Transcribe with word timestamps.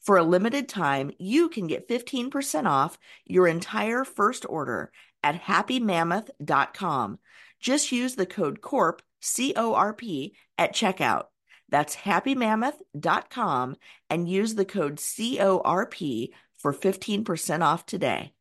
For 0.00 0.16
a 0.16 0.22
limited 0.22 0.68
time, 0.68 1.10
you 1.18 1.48
can 1.48 1.66
get 1.66 1.88
15% 1.88 2.66
off 2.66 2.98
your 3.24 3.46
entire 3.46 4.04
first 4.04 4.46
order 4.48 4.90
at 5.22 5.42
happymammoth.com. 5.42 7.18
Just 7.60 7.92
use 7.92 8.14
the 8.14 8.26
code 8.26 8.60
CORP, 8.60 9.00
C 9.20 9.54
O 9.56 9.74
R 9.74 9.92
P, 9.92 10.34
at 10.58 10.74
checkout. 10.74 11.24
That's 11.68 11.96
happymammoth.com 11.96 13.76
and 14.08 14.28
use 14.28 14.54
the 14.54 14.64
code 14.64 14.96
CORP 14.96 16.30
for 16.58 16.72
15% 16.72 17.62
off 17.62 17.86
today. 17.86 18.32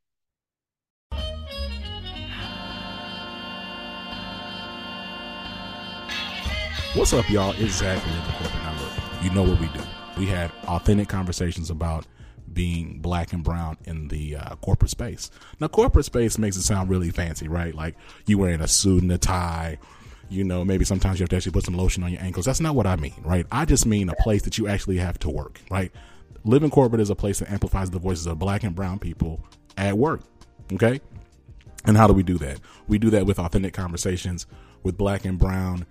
What's 6.96 7.12
up, 7.12 7.30
y'all? 7.30 7.54
It's 7.58 7.80
Zach 7.80 8.02
the 8.02 8.31
Corporate 8.31 9.24
You 9.24 9.30
know 9.31 9.44
what 9.44 9.59
we 9.59 9.68
do. 9.68 9.81
We 10.18 10.28
had 10.28 10.52
authentic 10.68 11.10
conversations 11.10 11.70
about 11.70 12.06
being 12.52 13.00
black 13.00 13.34
and 13.34 13.44
brown 13.44 13.78
in 13.84 14.08
the 14.08 14.38
uh, 14.38 14.56
corporate 14.58 14.92
space. 14.92 15.30
Now, 15.60 15.68
corporate 15.68 16.06
space 16.06 16.38
makes 16.38 16.56
it 16.56 16.62
sound 16.62 16.90
really 16.90 17.12
fancy, 17.12 17.48
right? 17.48 17.76
Like 17.76 17.96
you 18.26 18.38
wearing 18.38 18.62
a 18.62 18.68
suit 18.68 19.04
and 19.04 19.12
a 19.12 19.18
tie. 19.18 19.78
You 20.30 20.44
know, 20.44 20.66
maybe 20.66 20.86
sometimes 20.86 21.20
you 21.20 21.24
have 21.24 21.30
to 21.30 21.36
actually 21.36 21.52
put 21.52 21.66
some 21.66 21.76
lotion 21.76 22.02
on 22.04 22.12
your 22.12 22.22
ankles. 22.22 22.46
That's 22.46 22.62
not 22.62 22.76
what 22.76 22.88
I 22.88 22.96
mean, 22.96 23.14
right? 23.24 23.46
I 23.52 23.66
just 23.66 23.86
mean 23.86 24.10
a 24.10 24.16
place 24.16 24.42
that 24.44 24.58
you 24.58 24.68
actually 24.68 24.98
have 24.98 25.20
to 25.20 25.30
work, 25.30 25.60
right? 25.70 25.92
Living 26.44 26.72
corporate 26.72 27.02
is 27.02 27.10
a 27.10 27.16
place 27.16 27.40
that 27.40 27.52
amplifies 27.52 27.92
the 27.92 28.00
voices 28.00 28.26
of 28.26 28.40
black 28.40 28.64
and 28.64 28.74
brown 28.74 29.00
people 29.00 29.44
at 29.78 29.98
work, 29.98 30.22
okay? 30.74 31.00
And 31.86 31.96
how 31.96 32.08
do 32.08 32.14
we 32.14 32.24
do 32.24 32.38
that? 32.40 32.60
We 32.88 32.98
do 32.98 33.12
that 33.12 33.26
with 33.26 33.38
authentic 33.38 33.74
conversations 33.74 34.48
with 34.82 34.98
black 34.98 35.26
and 35.26 35.38
brown 35.38 35.86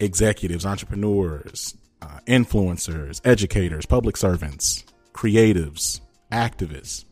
executives, 0.00 0.66
entrepreneurs, 0.66 1.74
uh, 2.02 2.18
influencers, 2.26 3.20
educators, 3.24 3.86
public 3.86 4.16
servants, 4.16 4.84
creatives, 5.12 6.00
activists, 6.30 7.04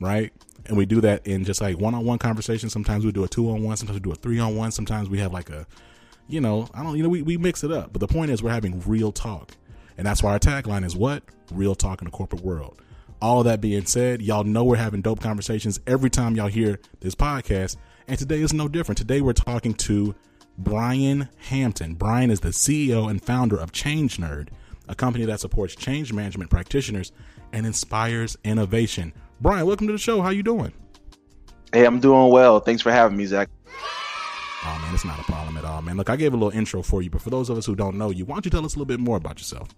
right? 0.00 0.32
And 0.66 0.76
we 0.76 0.86
do 0.86 1.00
that 1.02 1.26
in 1.26 1.44
just 1.44 1.60
like 1.60 1.78
one 1.78 1.94
on 1.94 2.04
one 2.04 2.18
conversations. 2.18 2.72
Sometimes 2.72 3.04
we 3.04 3.12
do 3.12 3.24
a 3.24 3.28
two 3.28 3.50
on 3.50 3.62
one, 3.62 3.76
sometimes 3.76 4.00
we 4.00 4.02
do 4.02 4.12
a 4.12 4.16
three 4.16 4.38
on 4.38 4.56
one, 4.56 4.72
sometimes 4.72 5.08
we 5.08 5.18
have 5.18 5.32
like 5.32 5.50
a, 5.50 5.66
you 6.28 6.40
know, 6.40 6.68
I 6.74 6.82
don't, 6.82 6.96
you 6.96 7.02
know, 7.02 7.08
we, 7.08 7.22
we 7.22 7.36
mix 7.36 7.62
it 7.62 7.70
up. 7.70 7.92
But 7.92 8.00
the 8.00 8.08
point 8.08 8.30
is, 8.30 8.42
we're 8.42 8.50
having 8.50 8.80
real 8.80 9.12
talk. 9.12 9.52
And 9.96 10.06
that's 10.06 10.22
why 10.22 10.32
our 10.32 10.38
tagline 10.38 10.84
is 10.84 10.96
what? 10.96 11.22
Real 11.50 11.74
talk 11.74 12.02
in 12.02 12.06
the 12.06 12.10
corporate 12.10 12.42
world. 12.42 12.80
All 13.22 13.44
that 13.44 13.60
being 13.60 13.86
said, 13.86 14.20
y'all 14.20 14.44
know 14.44 14.64
we're 14.64 14.76
having 14.76 15.00
dope 15.00 15.20
conversations 15.20 15.80
every 15.86 16.10
time 16.10 16.36
y'all 16.36 16.48
hear 16.48 16.80
this 17.00 17.14
podcast. 17.14 17.76
And 18.08 18.18
today 18.18 18.40
is 18.40 18.52
no 18.52 18.68
different. 18.68 18.98
Today 18.98 19.20
we're 19.20 19.32
talking 19.32 19.72
to 19.74 20.14
Brian 20.58 21.28
Hampton. 21.36 21.94
Brian 21.94 22.30
is 22.30 22.40
the 22.40 22.48
CEO 22.48 23.10
and 23.10 23.22
founder 23.22 23.56
of 23.56 23.72
Change 23.72 24.16
Nerd, 24.16 24.48
a 24.88 24.94
company 24.94 25.24
that 25.26 25.40
supports 25.40 25.74
change 25.74 26.12
management 26.12 26.50
practitioners 26.50 27.12
and 27.52 27.66
inspires 27.66 28.36
innovation. 28.44 29.12
Brian, 29.40 29.66
welcome 29.66 29.86
to 29.86 29.92
the 29.92 29.98
show. 29.98 30.22
How 30.22 30.30
you 30.30 30.42
doing? 30.42 30.72
Hey, 31.72 31.84
I'm 31.84 32.00
doing 32.00 32.30
well. 32.30 32.60
Thanks 32.60 32.80
for 32.80 32.90
having 32.90 33.16
me, 33.16 33.26
Zach. 33.26 33.50
Oh 34.64 34.78
man, 34.82 34.94
it's 34.94 35.04
not 35.04 35.20
a 35.20 35.24
problem 35.24 35.58
at 35.58 35.64
all, 35.64 35.82
man. 35.82 35.96
Look, 35.96 36.08
I 36.08 36.16
gave 36.16 36.32
a 36.32 36.36
little 36.36 36.56
intro 36.56 36.82
for 36.82 37.02
you, 37.02 37.10
but 37.10 37.20
for 37.20 37.30
those 37.30 37.50
of 37.50 37.58
us 37.58 37.66
who 37.66 37.74
don't 37.74 37.96
know 37.96 38.10
you, 38.10 38.24
why 38.24 38.36
don't 38.36 38.44
you 38.44 38.50
tell 38.50 38.64
us 38.64 38.74
a 38.74 38.78
little 38.78 38.86
bit 38.86 38.98
more 38.98 39.16
about 39.16 39.38
yourself? 39.38 39.68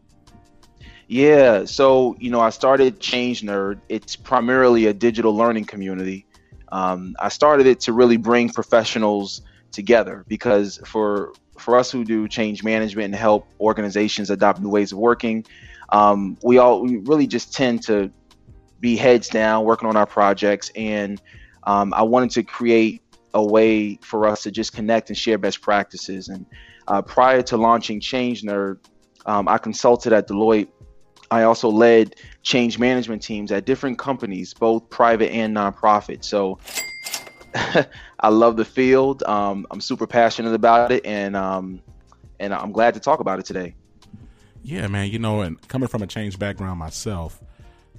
Yeah, 1.09 1.65
so 1.65 2.17
you 2.21 2.31
know, 2.31 2.41
I 2.41 2.51
started 2.51 3.01
Change 3.01 3.43
Nerd. 3.43 3.81
It's 3.89 4.15
primarily 4.15 4.87
a 4.87 4.95
digital 4.95 5.35
learning 5.35 5.65
community. 5.65 6.25
Um, 6.71 7.17
I 7.19 7.31
started 7.31 7.67
it 7.67 7.81
to 7.81 7.93
really 7.93 8.19
bring 8.19 8.51
professionals 8.51 9.43
together 9.73 10.25
because 10.29 10.79
for 10.87 11.33
for 11.59 11.77
us 11.77 11.91
who 11.91 12.05
do 12.05 12.29
change 12.29 12.63
management 12.63 13.07
and 13.07 13.15
help 13.15 13.49
organizations 13.61 14.31
adopt 14.31 14.61
new 14.61 14.69
ways 14.69 14.93
of 14.93 14.99
working, 14.99 15.45
um, 15.91 16.37
we 16.43 16.59
all 16.59 16.83
we 16.83 16.99
really 16.99 17.27
just 17.27 17.53
tend 17.53 17.83
to 17.85 18.11
be 18.81 18.97
heads 18.97 19.29
down 19.29 19.65
working 19.65 19.89
on 19.89 19.97
our 19.97 20.07
projects. 20.07 20.71
And 20.77 21.21
um, 21.65 21.93
I 21.95 22.03
wanted 22.03 22.31
to 22.33 22.43
create 22.43 23.03
a 23.35 23.45
way 23.45 23.97
for 24.03 24.27
us 24.27 24.43
to 24.45 24.51
just 24.51 24.73
connect 24.73 25.11
and 25.11 25.19
share 25.19 25.39
best 25.39 25.61
practices. 25.61 26.29
And 26.29 26.47
uh, 26.87 27.03
prior 27.03 27.43
to 27.43 27.57
launching 27.57 28.01
Change 28.01 28.43
Nerd, 28.43 28.79
um, 29.27 29.49
I 29.49 29.59
consulted 29.59 30.13
at 30.13 30.29
Deloitte. 30.29 30.69
I 31.31 31.43
also 31.43 31.69
led 31.69 32.15
change 32.43 32.79
management 32.79 33.21
teams 33.21 33.53
at 33.53 33.67
different 33.67 33.99
companies, 33.99 34.55
both 34.55 34.89
private 34.89 35.31
and 35.31 35.55
nonprofit. 35.55 36.25
So 36.25 36.59
I 38.21 38.29
love 38.29 38.57
the 38.57 38.65
field. 38.65 39.23
Um, 39.25 39.67
I'm 39.71 39.81
super 39.81 40.07
passionate 40.07 40.55
about 40.55 40.93
it, 40.93 41.05
and 41.05 41.37
um, 41.37 41.81
and 42.39 42.55
I'm 42.55 42.73
glad 42.73 42.95
to 42.95 43.01
talk 43.01 43.21
about 43.21 43.39
it 43.39 43.45
today. 43.45 43.75
Yeah, 44.63 44.87
man. 44.89 45.11
You 45.11 45.19
know, 45.19 45.43
and 45.43 45.61
coming 45.69 45.89
from 45.89 46.03
a 46.03 46.07
change 46.07 46.39
background 46.39 46.79
myself, 46.79 47.43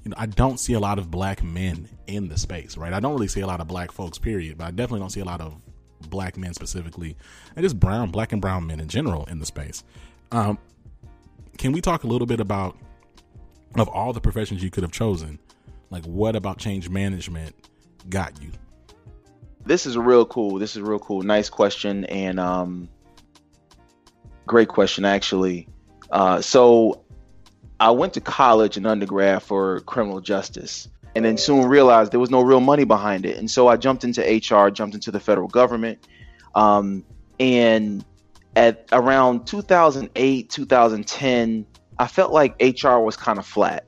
you 0.04 0.10
know, 0.10 0.16
I 0.18 0.26
don't 0.26 0.60
see 0.60 0.74
a 0.74 0.80
lot 0.80 1.00
of 1.00 1.10
black 1.12 1.44
men 1.44 1.88
in 2.08 2.30
the 2.30 2.38
space, 2.38 2.78
right? 2.78 2.94
I 2.94 3.00
don't 3.00 3.14
really 3.14 3.28
see 3.28 3.42
a 3.42 3.48
lot 3.48 3.60
of 3.60 3.68
black 3.68 3.92
folks, 3.92 4.18
period. 4.18 4.58
But 4.58 4.68
I 4.68 4.72
definitely 4.72 5.02
don't 5.02 5.12
see 5.12 5.22
a 5.22 5.26
lot 5.26 5.42
of 5.42 5.56
black 6.10 6.38
men 6.38 6.54
specifically, 6.54 7.18
and 7.56 7.64
just 7.64 7.80
brown, 7.80 8.12
black 8.12 8.32
and 8.32 8.42
brown 8.42 8.68
men 8.68 8.80
in 8.80 8.88
general 8.88 9.26
in 9.26 9.40
the 9.40 9.46
space. 9.46 9.84
Um, 10.32 10.58
can 11.58 11.72
we 11.72 11.82
talk 11.82 12.04
a 12.04 12.08
little 12.08 12.28
bit 12.28 12.40
about 12.40 12.78
of 13.76 13.88
all 13.90 14.14
the 14.14 14.22
professions 14.22 14.64
you 14.64 14.70
could 14.70 14.84
have 14.84 14.92
chosen? 14.92 15.40
Like, 15.90 16.06
what 16.06 16.36
about 16.36 16.58
change 16.58 16.90
management 16.90 17.56
got 18.10 18.42
you? 18.42 18.52
This 19.66 19.86
is 19.86 19.96
a 19.96 20.02
real 20.02 20.26
cool. 20.26 20.60
This 20.60 20.76
is 20.76 20.82
real 20.82 21.00
cool. 21.00 21.22
Nice 21.22 21.50
question 21.50 22.06
and 22.06 22.40
um, 22.40 22.90
great 24.48 24.68
question 24.68 25.06
actually. 25.06 25.68
Uh, 26.12 26.42
so 26.42 27.04
I 27.80 27.92
went 27.92 28.14
to 28.16 28.22
college 28.22 28.78
and 28.78 28.88
undergrad 28.88 29.44
for 29.44 29.82
criminal 29.82 30.22
justice 30.22 30.90
and 31.16 31.26
then 31.26 31.38
soon 31.38 31.66
realized 31.66 32.12
there 32.12 32.20
was 32.20 32.30
no 32.30 32.42
real 32.42 32.60
money 32.60 32.84
behind 32.84 33.26
it. 33.26 33.38
And 33.38 33.50
so 33.50 33.68
I 33.68 33.78
jumped 33.78 34.04
into 34.04 34.22
HR, 34.22 34.70
jumped 34.70 34.96
into 34.96 35.12
the 35.12 35.20
federal 35.20 35.48
government. 35.48 36.08
Um, 36.56 37.04
and 37.40 38.06
at 38.56 38.88
around 38.92 39.46
2008, 39.46 40.50
2010, 40.50 41.66
I 41.98 42.08
felt 42.08 42.32
like 42.32 42.56
HR 42.62 43.00
was 43.00 43.18
kind 43.18 43.40
of 43.40 43.46
flat. 43.46 43.86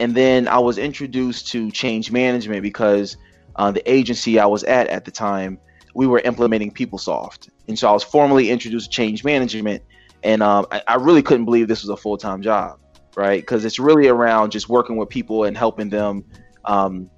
And 0.00 0.14
then 0.14 0.48
I 0.48 0.58
was 0.58 0.78
introduced 0.78 1.48
to 1.48 1.70
change 1.70 2.12
management 2.12 2.62
because 2.62 3.16
uh, 3.58 3.72
the 3.72 3.90
agency 3.90 4.38
I 4.38 4.46
was 4.46 4.64
at 4.64 4.86
at 4.86 5.04
the 5.04 5.10
time, 5.10 5.58
we 5.94 6.06
were 6.06 6.20
implementing 6.20 6.72
PeopleSoft, 6.72 7.48
and 7.66 7.78
so 7.78 7.88
I 7.88 7.92
was 7.92 8.04
formally 8.04 8.50
introduced 8.50 8.90
to 8.90 8.96
change 8.96 9.24
management, 9.24 9.82
and 10.22 10.42
um, 10.42 10.66
I, 10.70 10.82
I, 10.86 10.94
really 10.94 11.22
couldn't 11.22 11.44
believe 11.44 11.68
this 11.68 11.82
was 11.82 11.90
a 11.90 11.96
full 11.96 12.16
time 12.16 12.40
job, 12.40 12.78
right? 13.16 13.40
Because 13.40 13.64
it's 13.64 13.78
really 13.78 14.08
around 14.08 14.52
just 14.52 14.68
working 14.68 14.96
with 14.96 15.08
people 15.08 15.44
and 15.44 15.56
helping 15.56 15.90
them, 15.90 16.24
um, 16.64 17.10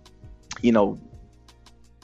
you 0.62 0.72
know, 0.72 0.98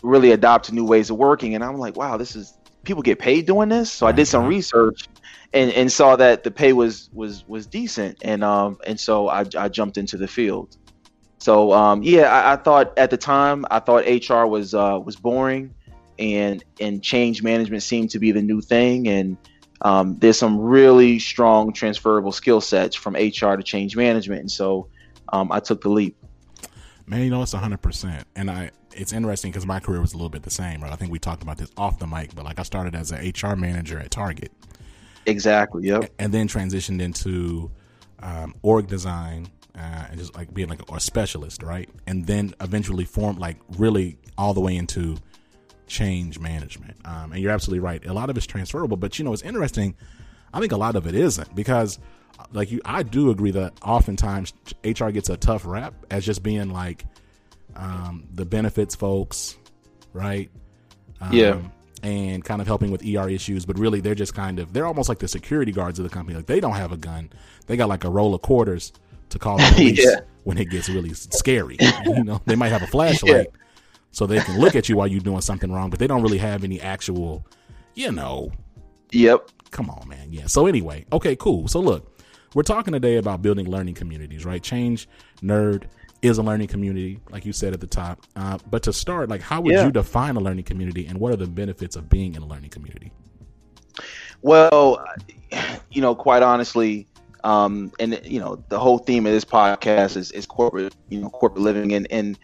really 0.02 0.32
adopt 0.32 0.70
new 0.70 0.84
ways 0.84 1.10
of 1.10 1.16
working. 1.16 1.54
And 1.54 1.64
I'm 1.64 1.78
like, 1.78 1.96
wow, 1.96 2.16
this 2.16 2.36
is 2.36 2.56
people 2.84 3.02
get 3.02 3.18
paid 3.18 3.46
doing 3.46 3.68
this. 3.68 3.90
So 3.90 4.06
I 4.06 4.12
did 4.12 4.26
some 4.26 4.46
research 4.46 5.08
and, 5.52 5.70
and 5.72 5.90
saw 5.90 6.16
that 6.16 6.44
the 6.44 6.50
pay 6.50 6.72
was 6.72 7.10
was 7.12 7.46
was 7.48 7.66
decent, 7.66 8.18
and 8.22 8.44
um 8.44 8.78
and 8.86 9.00
so 9.00 9.28
I, 9.28 9.44
I 9.56 9.68
jumped 9.68 9.96
into 9.96 10.16
the 10.16 10.28
field. 10.28 10.76
So 11.46 11.72
um, 11.72 12.02
yeah, 12.02 12.22
I, 12.22 12.54
I, 12.54 12.56
thought 12.56 12.92
at 12.98 13.10
the 13.10 13.16
time 13.16 13.64
I 13.70 13.78
thought 13.78 14.04
HR 14.04 14.46
was 14.46 14.74
uh, 14.74 14.98
was 14.98 15.14
boring, 15.14 15.72
and 16.18 16.64
and 16.80 17.00
change 17.00 17.40
management 17.40 17.84
seemed 17.84 18.10
to 18.10 18.18
be 18.18 18.32
the 18.32 18.42
new 18.42 18.60
thing. 18.60 19.06
And 19.06 19.36
um, 19.80 20.16
there's 20.16 20.36
some 20.36 20.58
really 20.58 21.20
strong 21.20 21.72
transferable 21.72 22.32
skill 22.32 22.60
sets 22.60 22.96
from 22.96 23.14
HR 23.14 23.54
to 23.54 23.62
change 23.62 23.96
management, 23.96 24.40
and 24.40 24.50
so 24.50 24.88
um, 25.28 25.52
I 25.52 25.60
took 25.60 25.82
the 25.82 25.88
leap. 25.88 26.16
Man, 27.06 27.22
you 27.22 27.30
know 27.30 27.42
it's 27.42 27.52
hundred 27.52 27.80
percent, 27.80 28.26
and 28.34 28.50
I 28.50 28.72
it's 28.96 29.12
interesting 29.12 29.52
because 29.52 29.66
my 29.66 29.78
career 29.78 30.00
was 30.00 30.14
a 30.14 30.16
little 30.16 30.30
bit 30.30 30.42
the 30.42 30.50
same. 30.50 30.82
Right, 30.82 30.92
I 30.92 30.96
think 30.96 31.12
we 31.12 31.20
talked 31.20 31.44
about 31.44 31.58
this 31.58 31.70
off 31.76 32.00
the 32.00 32.08
mic, 32.08 32.34
but 32.34 32.44
like 32.44 32.58
I 32.58 32.64
started 32.64 32.96
as 32.96 33.12
an 33.12 33.18
HR 33.24 33.54
manager 33.54 34.00
at 34.00 34.10
Target, 34.10 34.50
Exactly. 35.26 35.86
Yep. 35.86 36.12
And 36.18 36.34
then 36.34 36.48
transitioned 36.48 37.00
into 37.00 37.70
um, 38.20 38.56
org 38.62 38.88
design 38.88 39.46
uh, 39.76 40.06
and 40.10 40.18
just 40.18 40.34
like 40.34 40.52
being 40.54 40.68
like 40.68 40.80
a, 40.90 41.00
specialist, 41.00 41.62
right? 41.62 41.88
And 42.06 42.26
then 42.26 42.54
eventually 42.60 43.04
form 43.04 43.38
like 43.38 43.58
really 43.76 44.18
all 44.38 44.54
the 44.54 44.60
way 44.60 44.76
into 44.76 45.16
change 45.86 46.38
management. 46.38 46.96
Um, 47.04 47.32
and 47.32 47.42
you're 47.42 47.52
absolutely 47.52 47.80
right. 47.80 48.04
A 48.06 48.12
lot 48.12 48.30
of 48.30 48.36
it's 48.36 48.46
transferable, 48.46 48.96
but 48.96 49.18
you 49.18 49.24
know, 49.24 49.32
it's 49.32 49.42
interesting. 49.42 49.94
I 50.52 50.60
think 50.60 50.72
a 50.72 50.76
lot 50.76 50.96
of 50.96 51.06
it 51.06 51.14
isn't 51.14 51.54
because 51.54 51.98
like 52.52 52.70
you, 52.70 52.80
I 52.84 53.02
do 53.02 53.30
agree 53.30 53.50
that 53.52 53.74
oftentimes 53.82 54.54
HR 54.84 55.10
gets 55.10 55.28
a 55.28 55.36
tough 55.36 55.66
rap 55.66 55.94
as 56.10 56.24
just 56.24 56.42
being 56.42 56.70
like 56.70 57.04
um, 57.74 58.26
the 58.32 58.44
benefits 58.44 58.94
folks, 58.94 59.56
right? 60.12 60.50
Um, 61.20 61.32
yeah. 61.32 61.60
And 62.02 62.44
kind 62.44 62.60
of 62.60 62.66
helping 62.66 62.90
with 62.90 63.02
ER 63.04 63.28
issues, 63.28 63.66
but 63.66 63.78
really 63.78 64.00
they're 64.00 64.14
just 64.14 64.34
kind 64.34 64.58
of 64.58 64.72
they're 64.72 64.86
almost 64.86 65.08
like 65.08 65.18
the 65.18 65.28
security 65.28 65.72
guards 65.72 65.98
of 65.98 66.04
the 66.04 66.10
company. 66.10 66.36
Like 66.36 66.46
they 66.46 66.60
don't 66.60 66.74
have 66.74 66.92
a 66.92 66.96
gun; 66.96 67.30
they 67.66 67.76
got 67.76 67.88
like 67.88 68.04
a 68.04 68.10
roll 68.10 68.34
of 68.34 68.42
quarters 68.42 68.92
to 69.30 69.38
call 69.38 69.58
the 69.58 69.70
police 69.74 70.04
yeah. 70.04 70.20
when 70.44 70.58
it 70.58 70.70
gets 70.70 70.88
really 70.88 71.12
scary. 71.14 71.76
you 72.04 72.24
know, 72.24 72.40
they 72.46 72.56
might 72.56 72.70
have 72.70 72.82
a 72.82 72.86
flashlight 72.88 73.48
yeah. 73.52 73.60
so 74.10 74.26
they 74.26 74.40
can 74.40 74.58
look 74.58 74.76
at 74.76 74.88
you 74.88 74.96
while 74.96 75.06
you're 75.06 75.20
doing 75.20 75.40
something 75.40 75.70
wrong, 75.70 75.90
but 75.90 75.98
they 75.98 76.06
don't 76.06 76.22
really 76.22 76.38
have 76.38 76.64
any 76.64 76.80
actual, 76.80 77.46
you 77.94 78.12
know. 78.12 78.50
Yep. 79.12 79.50
Come 79.70 79.90
on, 79.90 80.08
man. 80.08 80.32
Yeah. 80.32 80.46
So 80.46 80.66
anyway, 80.66 81.04
okay, 81.12 81.36
cool. 81.36 81.68
So 81.68 81.80
look, 81.80 82.20
we're 82.54 82.62
talking 82.62 82.92
today 82.92 83.16
about 83.16 83.42
building 83.42 83.70
learning 83.70 83.94
communities, 83.94 84.44
right? 84.44 84.62
Change 84.62 85.08
Nerd 85.42 85.84
is 86.22 86.38
a 86.38 86.42
learning 86.42 86.68
community, 86.68 87.20
like 87.30 87.44
you 87.44 87.52
said 87.52 87.72
at 87.72 87.80
the 87.80 87.86
top. 87.86 88.26
Uh, 88.34 88.58
but 88.70 88.82
to 88.84 88.92
start, 88.92 89.28
like, 89.28 89.40
how 89.40 89.60
would 89.60 89.74
yeah. 89.74 89.84
you 89.84 89.92
define 89.92 90.36
a 90.36 90.40
learning 90.40 90.64
community, 90.64 91.06
and 91.06 91.18
what 91.18 91.32
are 91.32 91.36
the 91.36 91.46
benefits 91.46 91.96
of 91.96 92.08
being 92.08 92.34
in 92.34 92.42
a 92.42 92.46
learning 92.46 92.70
community? 92.70 93.12
Well, 94.42 95.04
you 95.90 96.00
know, 96.00 96.14
quite 96.14 96.42
honestly, 96.42 97.06
um, 97.46 97.92
and 98.00 98.20
you 98.24 98.40
know, 98.40 98.60
the 98.68 98.78
whole 98.78 98.98
theme 98.98 99.24
of 99.24 99.32
this 99.32 99.44
podcast 99.44 100.16
is, 100.16 100.32
is 100.32 100.46
corporate, 100.46 100.92
you 101.08 101.20
know, 101.20 101.30
corporate 101.30 101.62
living, 101.62 101.92
and 101.92 102.08
and 102.10 102.36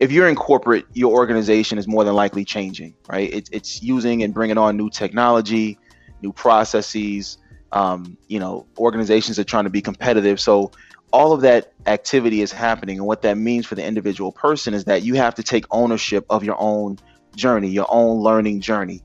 if 0.00 0.10
you're 0.10 0.28
in 0.28 0.34
corporate, 0.34 0.84
your 0.94 1.12
organization 1.12 1.78
is 1.78 1.86
more 1.86 2.02
than 2.02 2.14
likely 2.14 2.44
changing, 2.44 2.92
right? 3.08 3.32
It's 3.32 3.48
it's 3.50 3.80
using 3.84 4.24
and 4.24 4.34
bringing 4.34 4.58
on 4.58 4.76
new 4.76 4.90
technology, 4.90 5.78
new 6.22 6.32
processes. 6.32 7.38
Um, 7.70 8.18
you 8.26 8.40
know, 8.40 8.66
organizations 8.78 9.38
are 9.38 9.44
trying 9.44 9.64
to 9.64 9.70
be 9.70 9.80
competitive, 9.80 10.40
so 10.40 10.72
all 11.12 11.32
of 11.32 11.42
that 11.42 11.72
activity 11.86 12.42
is 12.42 12.50
happening. 12.50 12.98
And 12.98 13.06
what 13.06 13.22
that 13.22 13.38
means 13.38 13.64
for 13.64 13.76
the 13.76 13.84
individual 13.84 14.32
person 14.32 14.74
is 14.74 14.86
that 14.86 15.04
you 15.04 15.14
have 15.14 15.36
to 15.36 15.44
take 15.44 15.66
ownership 15.70 16.26
of 16.28 16.42
your 16.42 16.56
own 16.58 16.98
journey, 17.36 17.68
your 17.68 17.86
own 17.88 18.18
learning 18.18 18.60
journey. 18.60 19.02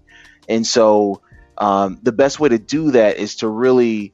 And 0.50 0.66
so 0.66 1.22
um, 1.60 2.00
the 2.02 2.12
best 2.12 2.40
way 2.40 2.50
to 2.50 2.58
do 2.58 2.90
that 2.92 3.18
is 3.18 3.36
to 3.36 3.48
really 3.48 4.14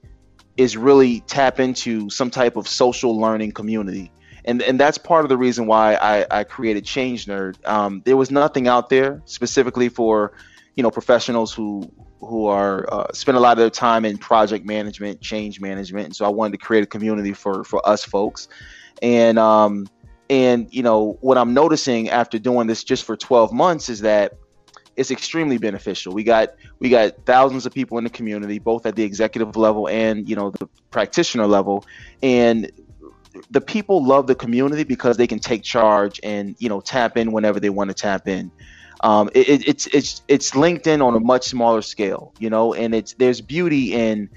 is 0.58 0.78
really 0.78 1.22
tap 1.22 1.60
into 1.60 2.10
some 2.10 2.30
type 2.30 2.56
of 2.56 2.68
social 2.68 3.20
learning 3.20 3.52
community. 3.52 4.12
And, 4.46 4.62
and 4.62 4.80
that's 4.80 4.98
part 4.98 5.26
of 5.26 5.30
the 5.30 5.38
reason 5.38 5.68
why 5.68 5.96
I, 5.96 6.26
I 6.40 6.44
created 6.44 6.84
Change 6.84 7.26
Nerd. 7.26 7.66
Um, 7.66 8.02
there 8.06 8.18
was 8.18 8.30
nothing 8.30 8.68
out 8.68 8.90
there 8.90 9.22
specifically 9.26 9.90
for, 9.90 10.34
you 10.76 10.84
know, 10.84 10.92
professionals 10.92 11.54
who 11.54 11.90
who 12.20 12.48
are 12.48 12.92
uh, 12.92 13.12
spend 13.14 13.38
a 13.38 13.40
lot 13.40 13.52
of 13.54 13.58
their 13.58 13.70
time 13.70 14.06
in 14.06 14.18
project 14.18 14.66
management, 14.66 15.22
change 15.22 15.60
management, 15.60 16.06
and 16.06 16.16
so 16.16 16.26
I 16.26 16.30
wanted 16.30 16.58
to 16.58 16.66
create 16.66 16.84
a 16.84 16.88
community 16.88 17.34
for 17.34 17.64
for 17.64 17.86
us 17.88 18.04
folks. 18.04 18.48
And 19.02 19.38
um, 19.38 19.88
and 20.30 20.68
you 20.74 20.84
know 20.84 21.18
what 21.22 21.38
I'm 21.38 21.54
noticing 21.54 22.10
after 22.10 22.40
doing 22.40 22.68
this 22.68 22.84
just 22.84 23.04
for 23.04 23.16
12 23.16 23.52
months 23.52 23.90
is 23.90 24.02
that 24.02 24.34
it's 24.95 25.12
extremely 25.12 25.57
beneficial. 25.57 26.13
We 26.13 26.24
got 26.24 26.50
we 26.80 26.90
got 26.90 27.25
thousands 27.25 27.66
of 27.66 27.74
people 27.74 27.98
in 27.98 28.04
the 28.04 28.10
community, 28.10 28.60
both 28.60 28.86
at 28.86 28.95
the 28.95 29.04
executive 29.04 29.56
level 29.56 29.88
and 29.88 30.28
you 30.30 30.36
know 30.36 30.51
the 30.51 30.68
practitioner 30.92 31.48
level, 31.48 31.86
and 32.22 32.72
the 33.50 33.62
people 33.62 34.06
love 34.06 34.28
the 34.28 34.36
community 34.36 34.84
because 34.84 35.18
they 35.18 35.28
can 35.28 35.40
take 35.40 35.63
charge 35.63 36.19
and 36.24 36.56
you 36.60 36.69
know 36.69 36.81
tap 36.81 37.18
in 37.18 37.31
whenever 37.31 37.60
they 37.60 37.69
want 37.69 37.90
to 37.90 37.94
tap 37.94 38.28
in. 38.28 38.51
Um, 39.01 39.30
it, 39.34 39.68
it's 39.68 39.88
it's 39.88 40.22
it's 40.28 40.51
LinkedIn 40.51 41.06
on 41.06 41.16
a 41.16 41.19
much 41.19 41.46
smaller 41.46 41.81
scale, 41.81 42.34
you 42.39 42.50
know, 42.50 42.74
and 42.74 42.96
it's 42.96 43.13
there's 43.13 43.42
beauty 43.42 43.94
in 43.94 44.30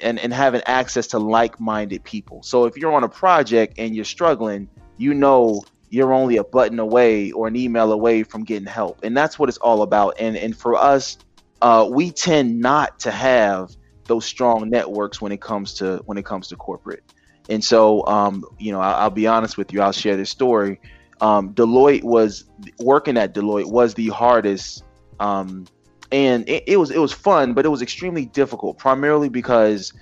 and, 0.00 0.18
and 0.18 0.32
having 0.32 0.62
access 0.66 1.06
to 1.08 1.18
like-minded 1.18 2.02
people. 2.04 2.42
So 2.42 2.64
if 2.64 2.76
you're 2.76 2.92
on 2.92 3.04
a 3.04 3.08
project 3.08 3.74
and 3.78 3.94
you're 3.94 4.04
struggling, 4.04 4.68
you 4.96 5.14
know 5.14 5.62
you're 5.92 6.12
only 6.12 6.38
a 6.38 6.44
button 6.44 6.78
away 6.78 7.32
or 7.32 7.46
an 7.46 7.56
email 7.56 7.92
away 7.92 8.22
from 8.22 8.44
getting 8.44 8.66
help, 8.66 9.04
and 9.04 9.16
that's 9.16 9.38
what 9.38 9.48
it's 9.48 9.58
all 9.58 9.82
about. 9.82 10.16
And 10.18 10.36
and 10.36 10.56
for 10.56 10.74
us, 10.74 11.18
uh, 11.60 11.88
we 11.90 12.10
tend 12.10 12.60
not 12.60 12.98
to 13.00 13.10
have 13.10 13.76
those 14.04 14.24
strong 14.24 14.68
networks 14.68 15.20
when 15.20 15.32
it 15.32 15.40
comes 15.40 15.74
to 15.74 16.02
when 16.06 16.18
it 16.18 16.24
comes 16.24 16.48
to 16.48 16.56
corporate. 16.56 17.04
And 17.48 17.62
so, 17.62 18.06
um, 18.06 18.44
you 18.58 18.72
know, 18.72 18.80
I'll, 18.80 18.94
I'll 18.94 19.10
be 19.10 19.26
honest 19.26 19.56
with 19.56 19.72
you. 19.72 19.82
I'll 19.82 19.92
share 19.92 20.16
this 20.16 20.30
story 20.30 20.80
um, 21.22 21.54
Deloitte 21.54 22.02
was 22.02 22.44
working 22.80 23.16
at 23.16 23.32
Deloitte 23.32 23.70
was 23.70 23.94
the 23.94 24.08
hardest, 24.08 24.82
um, 25.20 25.66
and 26.10 26.46
it, 26.48 26.64
it, 26.66 26.76
was 26.76 26.90
it 26.90 26.98
was 26.98 27.12
fun, 27.12 27.54
but 27.54 27.64
it 27.64 27.68
was 27.68 27.80
extremely 27.80 28.26
difficult, 28.26 28.76
primarily 28.76 29.28
because 29.28 29.92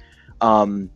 um, 0.41 0.91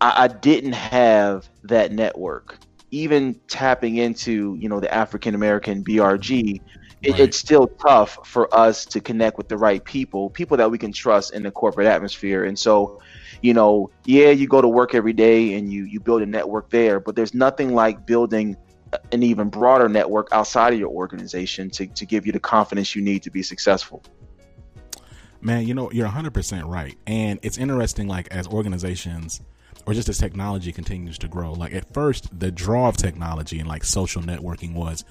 I, 0.00 0.24
I, 0.24 0.28
didn't 0.28 0.72
have 0.72 1.48
that 1.62 1.92
network. 1.92 2.58
Even 2.90 3.38
tapping 3.48 3.96
into 3.96 4.56
you 4.58 4.68
know 4.68 4.80
the 4.80 4.92
African 4.92 5.34
American 5.34 5.84
BRG, 5.84 6.60
it, 7.02 7.10
right. 7.10 7.20
it's 7.20 7.36
still 7.36 7.66
tough 7.66 8.18
for 8.26 8.52
us 8.54 8.84
to 8.86 9.00
connect 9.00 9.36
with 9.36 9.48
the 9.48 9.56
right 9.56 9.84
people, 9.84 10.30
people 10.30 10.56
that 10.56 10.70
we 10.70 10.78
can 10.78 10.92
trust 10.92 11.34
in 11.34 11.42
the 11.42 11.50
corporate 11.50 11.86
atmosphere, 11.86 12.44
and 12.44 12.58
so 12.58 13.00
you 13.40 13.54
know, 13.54 13.90
yeah, 14.04 14.30
you 14.30 14.48
go 14.48 14.60
to 14.60 14.68
work 14.68 14.94
every 14.94 15.12
day 15.12 15.54
and 15.54 15.72
you 15.72 15.84
you 15.84 16.00
build 16.00 16.22
a 16.22 16.26
network 16.26 16.70
there, 16.70 16.98
but 17.00 17.14
there's 17.14 17.34
nothing 17.34 17.74
like 17.74 18.06
building 18.06 18.56
an 19.12 19.22
even 19.22 19.48
broader 19.48 19.88
network 19.88 20.28
outside 20.32 20.72
of 20.72 20.78
your 20.78 20.88
organization 20.88 21.70
to, 21.70 21.86
to 21.88 22.06
give 22.06 22.26
you 22.26 22.32
the 22.32 22.40
confidence 22.40 22.94
you 22.94 23.02
need 23.02 23.22
to 23.22 23.30
be 23.30 23.42
successful. 23.42 24.02
Man, 25.40 25.66
you 25.66 25.74
know, 25.74 25.90
you're 25.92 26.08
100% 26.08 26.66
right. 26.66 26.96
And 27.06 27.38
it's 27.42 27.58
interesting, 27.58 28.08
like, 28.08 28.28
as 28.28 28.48
organizations 28.48 29.40
or 29.86 29.94
just 29.94 30.08
as 30.08 30.18
technology 30.18 30.72
continues 30.72 31.18
to 31.18 31.28
grow, 31.28 31.52
like, 31.52 31.72
at 31.72 31.92
first, 31.92 32.38
the 32.38 32.50
draw 32.50 32.88
of 32.88 32.96
technology 32.96 33.58
and 33.58 33.68
like 33.68 33.84
social 33.84 34.22
networking 34.22 34.74
was 34.74 35.04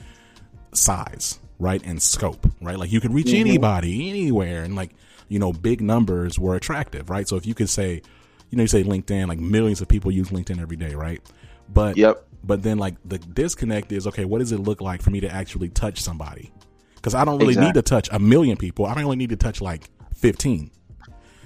size, 0.74 1.40
right? 1.60 1.82
And 1.86 2.02
scope, 2.02 2.46
right? 2.62 2.78
Like, 2.78 2.92
you 2.92 3.02
could 3.02 3.14
reach 3.14 3.28
mm-hmm. 3.28 3.48
anybody, 3.48 4.10
anywhere. 4.10 4.64
And 4.64 4.76
like, 4.76 4.92
you 5.30 5.40
know, 5.40 5.52
big 5.52 5.82
numbers 5.82 6.38
were 6.38 6.56
attractive, 6.56 7.10
right? 7.10 7.28
So 7.28 7.36
if 7.36 7.46
you 7.46 7.54
could 7.54 7.70
say, 7.70 8.02
you 8.50 8.58
know, 8.58 8.62
you 8.62 8.68
say 8.68 8.84
LinkedIn, 8.84 9.28
like 9.28 9.40
millions 9.40 9.82
of 9.82 9.88
people 9.88 10.12
use 10.12 10.30
LinkedIn 10.30 10.62
every 10.62 10.78
day, 10.78 10.96
right? 10.96 11.22
But 11.68 11.98
yep. 11.98 12.24
But 12.44 12.64
then 12.64 12.78
like 12.78 12.96
the 13.04 13.18
disconnect 13.18 13.92
is 13.92 14.08
okay, 14.08 14.24
what 14.24 14.40
does 14.40 14.54
it 14.54 14.60
look 14.60 14.80
like 14.80 15.02
for 15.02 15.10
me 15.10 15.20
to 15.20 15.30
actually 15.30 15.68
touch 15.70 16.02
somebody? 16.02 16.54
Because 16.96 17.14
I 17.14 17.26
don't 17.26 17.40
really 17.40 17.54
exactly. 17.54 17.68
need 17.68 17.74
to 17.74 17.82
touch 17.82 18.08
a 18.12 18.20
million 18.20 18.56
people. 18.56 18.86
I 18.86 19.04
only 19.04 19.18
need 19.18 19.32
to 19.32 19.36
touch 19.36 19.60
like 19.60 19.90
fifteen. 20.16 20.72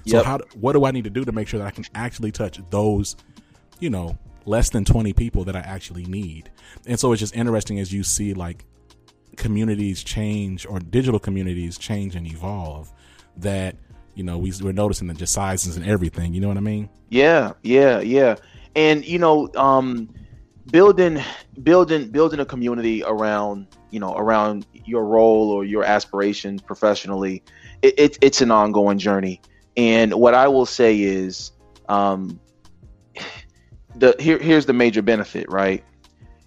So 0.05 0.17
yep. 0.17 0.25
how 0.25 0.39
what 0.55 0.73
do 0.73 0.85
I 0.85 0.91
need 0.91 1.03
to 1.03 1.09
do 1.09 1.25
to 1.25 1.31
make 1.31 1.47
sure 1.47 1.59
that 1.59 1.67
I 1.67 1.71
can 1.71 1.85
actually 1.95 2.31
touch 2.31 2.59
those, 2.69 3.15
you 3.79 3.89
know, 3.89 4.17
less 4.45 4.69
than 4.69 4.83
20 4.83 5.13
people 5.13 5.43
that 5.45 5.55
I 5.55 5.59
actually 5.59 6.05
need? 6.05 6.49
And 6.87 6.99
so 6.99 7.11
it's 7.11 7.19
just 7.19 7.35
interesting 7.35 7.79
as 7.79 7.93
you 7.93 8.03
see 8.03 8.33
like 8.33 8.65
communities 9.37 10.03
change 10.03 10.65
or 10.65 10.79
digital 10.79 11.19
communities 11.19 11.77
change 11.77 12.15
and 12.15 12.27
evolve 12.27 12.91
that 13.37 13.75
you 14.15 14.23
know 14.23 14.37
we, 14.37 14.51
we're 14.61 14.73
noticing 14.73 15.07
the 15.07 15.13
just 15.13 15.33
sizes 15.33 15.77
and 15.77 15.85
everything 15.85 16.33
you 16.33 16.41
know 16.41 16.47
what 16.47 16.57
i 16.57 16.61
mean 16.61 16.89
yeah 17.09 17.53
yeah 17.63 17.99
yeah 18.01 18.35
and 18.75 19.05
you 19.05 19.17
know 19.17 19.49
um 19.55 20.09
building 20.69 21.21
building 21.63 22.09
building 22.09 22.39
a 22.39 22.45
community 22.45 23.03
around 23.03 23.67
you 23.89 23.99
know 23.99 24.13
around 24.15 24.65
your 24.85 25.05
role 25.05 25.49
or 25.49 25.63
your 25.63 25.83
aspirations 25.83 26.61
professionally 26.61 27.41
it, 27.81 27.97
it, 27.97 28.17
it's 28.21 28.41
an 28.41 28.51
ongoing 28.51 28.97
journey 28.97 29.41
and 29.77 30.13
what 30.13 30.33
i 30.33 30.47
will 30.47 30.65
say 30.65 30.99
is 30.99 31.51
um 31.89 32.39
the 33.95 34.15
here, 34.19 34.39
here's 34.39 34.65
the 34.65 34.73
major 34.73 35.01
benefit 35.01 35.49
right 35.49 35.83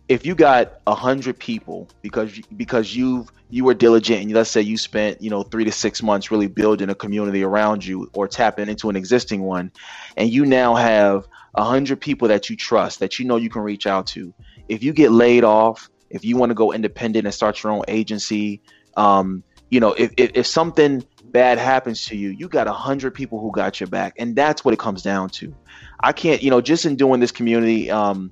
if 0.08 0.26
you 0.26 0.34
got 0.34 0.80
a 0.86 0.94
hundred 0.94 1.38
people 1.38 1.88
because 2.02 2.38
because 2.56 2.94
you've 2.94 3.30
you 3.50 3.64
were 3.64 3.74
diligent 3.74 4.22
and 4.22 4.32
let's 4.32 4.50
say 4.50 4.60
you 4.60 4.76
spent 4.76 5.20
you 5.22 5.30
know 5.30 5.42
three 5.42 5.64
to 5.64 5.72
six 5.72 6.02
months 6.02 6.30
really 6.30 6.46
building 6.46 6.90
a 6.90 6.94
community 6.94 7.42
around 7.42 7.84
you 7.84 8.10
or 8.14 8.28
tapping 8.28 8.68
into 8.68 8.90
an 8.90 8.96
existing 8.96 9.42
one 9.42 9.70
and 10.16 10.30
you 10.30 10.44
now 10.44 10.74
have 10.74 11.26
a 11.54 11.64
hundred 11.64 12.00
people 12.00 12.28
that 12.28 12.50
you 12.50 12.56
trust 12.56 13.00
that 13.00 13.18
you 13.18 13.24
know 13.24 13.36
you 13.36 13.48
can 13.48 13.62
reach 13.62 13.86
out 13.86 14.06
to. 14.08 14.34
If 14.68 14.82
you 14.82 14.92
get 14.92 15.12
laid 15.12 15.44
off, 15.44 15.88
if 16.10 16.24
you 16.24 16.36
want 16.36 16.50
to 16.50 16.54
go 16.54 16.72
independent 16.72 17.26
and 17.26 17.34
start 17.34 17.62
your 17.62 17.72
own 17.72 17.84
agency, 17.88 18.60
um, 18.96 19.42
you 19.70 19.80
know, 19.80 19.92
if, 19.92 20.12
if, 20.16 20.32
if 20.34 20.46
something 20.46 21.04
bad 21.34 21.58
happens 21.58 22.06
to 22.06 22.16
you, 22.16 22.30
you 22.30 22.48
got 22.48 22.66
a 22.66 22.72
hundred 22.72 23.12
people 23.12 23.40
who 23.40 23.52
got 23.52 23.78
your 23.78 23.88
back, 23.88 24.14
and 24.18 24.34
that's 24.34 24.64
what 24.64 24.72
it 24.72 24.80
comes 24.80 25.02
down 25.02 25.28
to. 25.30 25.54
I 26.00 26.12
can't, 26.12 26.42
you 26.42 26.48
know, 26.48 26.62
just 26.62 26.86
in 26.86 26.96
doing 26.96 27.20
this 27.20 27.32
community, 27.32 27.90
um, 27.90 28.30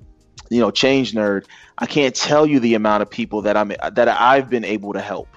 you 0.49 0.59
know, 0.59 0.71
change 0.71 1.11
nerd, 1.11 1.45
I 1.77 1.85
can't 1.85 2.15
tell 2.15 2.47
you 2.47 2.59
the 2.59 2.73
amount 2.73 3.03
of 3.03 3.11
people 3.11 3.43
that 3.43 3.55
I'm 3.55 3.67
that 3.69 4.07
I've 4.07 4.49
been 4.49 4.65
able 4.65 4.93
to 4.93 5.01
help. 5.01 5.27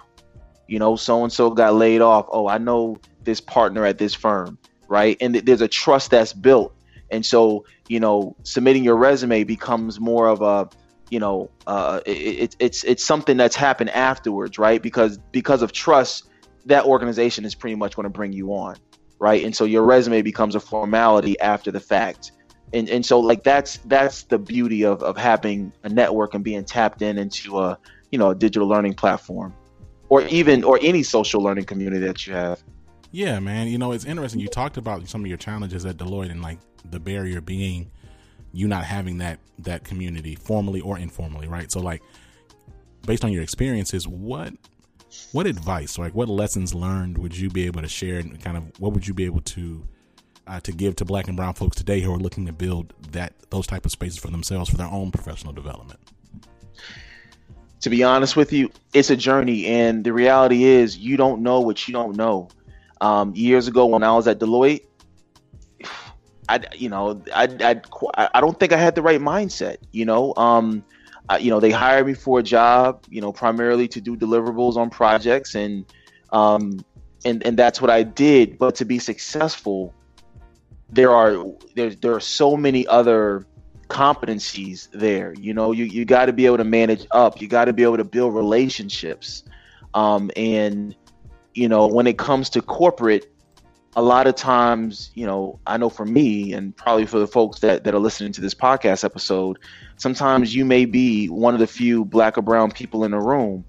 You 0.67 0.79
know, 0.79 0.97
so 0.97 1.23
and 1.23 1.33
so 1.33 1.51
got 1.51 1.75
laid 1.75 2.01
off. 2.01 2.27
Oh, 2.31 2.49
I 2.49 2.57
know 2.57 2.99
this 3.23 3.43
partner 3.43 3.85
at 3.85 3.99
this 3.99 4.15
firm 4.15 4.59
right? 4.89 5.17
And 5.21 5.35
th- 5.35 5.45
there's 5.45 5.61
a 5.61 5.69
trust 5.69 6.11
that's 6.11 6.33
built. 6.33 6.75
And 7.11 7.25
so, 7.25 7.65
you 7.89 8.01
know, 8.01 8.37
submitting 8.43 8.85
your 8.85 8.97
resume 8.97 9.45
becomes 9.45 10.01
more 10.01 10.29
of 10.29 10.43
a, 10.43 10.69
you 11.11 11.21
know, 11.21 11.51
uh, 11.67 12.01
it, 12.05 12.11
it, 12.11 12.57
it's 12.59 12.85
it's 12.85 13.05
something 13.05 13.37
that's 13.37 13.55
happened 13.55 13.91
afterwards, 13.91 14.59
right? 14.59 14.83
Because 14.83 15.19
because 15.31 15.63
of 15.63 15.71
trust, 15.71 16.29
that 16.67 16.85
organization 16.85 17.45
is 17.45 17.55
pretty 17.55 17.77
much 17.77 17.97
going 17.97 18.05
to 18.05 18.11
bring 18.11 18.33
you 18.33 18.53
on, 18.53 18.77
right? 19.19 19.45
And 19.45 19.55
so 19.55 19.65
your 19.65 19.85
resume 19.85 20.23
becomes 20.23 20.55
a 20.55 20.61
formality 20.61 21.39
after 21.41 21.71
the 21.71 21.81
fact. 21.81 22.33
And 22.73 22.89
and 22.89 23.07
so 23.07 23.21
like 23.21 23.45
that's 23.45 23.79
that's 23.85 24.25
the 24.25 24.39
beauty 24.39 24.85
of 24.85 25.03
of 25.03 25.17
having 25.17 25.73
a 25.85 25.89
network 25.89 26.35
and 26.35 26.43
being 26.43 26.65
tapped 26.65 27.01
in 27.01 27.17
into 27.17 27.59
a 27.61 27.79
you 28.11 28.19
know 28.19 28.31
a 28.31 28.35
digital 28.35 28.69
learning 28.69 28.95
platform, 28.95 29.55
or 30.09 30.23
even 30.23 30.65
or 30.65 30.79
any 30.83 31.05
social 31.05 31.41
learning 31.41 31.65
community 31.65 32.05
that 32.05 32.27
you 32.27 32.33
have. 32.33 32.63
Yeah, 33.13 33.39
man. 33.39 33.69
You 33.69 33.79
know, 33.79 33.93
it's 33.93 34.05
interesting. 34.05 34.41
You 34.41 34.49
talked 34.49 34.77
about 34.77 35.09
some 35.09 35.21
of 35.21 35.29
your 35.29 35.39
challenges 35.39 35.87
at 35.87 35.97
Deloitte 35.97 36.31
and 36.31 36.43
like 36.43 36.59
the 36.91 36.99
barrier 36.99 37.41
being 37.41 37.91
you 38.53 38.67
not 38.67 38.85
having 38.85 39.19
that 39.19 39.39
that 39.61 39.85
community 39.85 40.35
formally 40.35 40.81
or 40.81 40.99
informally, 40.99 41.47
right? 41.47 41.71
So 41.71 41.81
like 41.81 42.03
based 43.07 43.25
on 43.25 43.33
your 43.33 43.43
experiences, 43.43 44.09
what 44.09 44.53
what 45.33 45.47
advice, 45.47 45.99
like 45.99 46.15
what 46.15 46.29
lessons 46.29 46.75
learned 46.75 47.19
would 47.19 47.37
you 47.37 47.49
be 47.51 47.67
able 47.67 47.83
to 47.83 47.89
share 47.89 48.19
and 48.19 48.43
kind 48.43 48.57
of 48.57 48.65
what 48.79 48.93
would 48.93 49.07
you 49.07 49.15
be 49.15 49.25
able 49.25 49.41
to 49.43 49.87
uh, 50.47 50.61
to 50.61 50.73
give 50.73 50.97
to 50.97 51.05
black 51.05 51.29
and 51.29 51.37
brown 51.37 51.55
folks 51.55 51.77
today 51.77 52.01
who 52.01 52.13
are 52.13 52.19
looking 52.19 52.47
to 52.47 52.53
build 52.53 52.93
that 53.11 53.33
those 53.51 53.67
type 53.67 53.85
of 53.85 53.93
spaces 53.93 54.19
for 54.19 54.29
themselves 54.29 54.71
for 54.71 54.77
their 54.77 54.87
own 54.87 55.11
professional 55.11 55.53
development? 55.53 56.01
To 57.81 57.91
be 57.91 58.03
honest 58.03 58.37
with 58.37 58.53
you, 58.53 58.71
it's 58.95 59.11
a 59.11 59.17
journey 59.17 59.67
and 59.67 60.05
the 60.05 60.13
reality 60.13 60.65
is 60.65 60.97
you 60.97 61.17
don't 61.17 61.43
know 61.43 61.61
what 61.61 61.87
you 61.87 61.93
don't 61.93 62.17
know. 62.17 62.49
Um, 63.01 63.35
years 63.35 63.69
ago, 63.69 63.87
when 63.87 64.03
I 64.03 64.13
was 64.13 64.27
at 64.27 64.39
Deloitte, 64.39 64.87
I, 66.49 66.61
you 66.75 66.89
know, 66.89 67.23
I, 67.35 67.81
I, 68.17 68.29
I 68.35 68.41
don't 68.41 68.59
think 68.59 68.73
I 68.73 68.77
had 68.77 68.95
the 68.95 69.03
right 69.03 69.21
mindset. 69.21 69.79
You 69.93 70.05
know, 70.05 70.33
um, 70.37 70.85
I, 71.29 71.39
you 71.39 71.51
know, 71.51 71.61
they 71.61 71.71
hired 71.71 72.07
me 72.07 72.15
for 72.15 72.39
a 72.39 72.43
job, 72.43 73.05
you 73.09 73.21
know, 73.21 73.33
primarily 73.33 73.89
to 73.89 74.01
do 74.01 74.17
deliverables 74.17 74.77
on 74.77 74.91
projects, 74.91 75.55
and, 75.55 75.85
um, 76.33 76.85
and 77.25 77.45
and 77.47 77.57
that's 77.57 77.81
what 77.81 77.91
I 77.91 78.03
did. 78.03 78.59
But 78.59 78.77
to 78.77 78.85
be 78.85 78.99
successful, 78.99 79.93
there 80.91 81.11
are 81.11 81.45
there 81.75 81.91
there 81.91 82.15
are 82.15 82.21
so 82.21 82.57
many 82.57 82.87
other 82.87 83.47
competencies 83.89 84.89
there. 84.93 85.35
You 85.35 85.55
know, 85.55 85.73
you 85.73 85.85
you 85.85 86.05
got 86.05 86.27
to 86.27 86.33
be 86.33 86.47
able 86.47 86.59
to 86.59 86.65
manage 86.65 87.07
up. 87.11 87.41
You 87.41 87.49
got 87.49 87.67
to 87.67 87.73
be 87.73 87.83
able 87.83 87.97
to 87.97 88.05
build 88.05 88.35
relationships, 88.35 89.43
um, 89.95 90.31
and 90.37 90.95
you 91.55 91.69
know, 91.69 91.87
when 91.87 92.07
it 92.07 92.19
comes 92.19 92.51
to 92.51 92.63
corporate, 92.63 93.33
a 93.97 94.03
lot 94.03 94.27
of 94.27 94.35
times, 94.35 95.11
you 95.15 95.27
know, 95.27 95.59
I 95.67 95.79
know 95.79 95.89
for 95.89 96.05
me 96.05 96.53
and 96.53 96.77
probably 96.77 97.07
for 97.07 97.19
the 97.19 97.27
folks 97.27 97.61
that, 97.61 97.85
that 97.85 97.95
are 97.95 97.99
listening 97.99 98.31
to 98.33 98.43
this 98.43 98.53
podcast 98.53 99.05
episode, 99.05 99.59
sometimes 99.97 100.55
you 100.55 100.67
may 100.67 100.85
be 100.85 101.29
one 101.29 101.55
of 101.55 101.61
the 101.61 101.67
few 101.67 102.05
black 102.05 102.37
or 102.37 102.43
brown 102.43 102.71
people 102.71 103.05
in 103.05 103.13
the 103.13 103.19
room. 103.19 103.65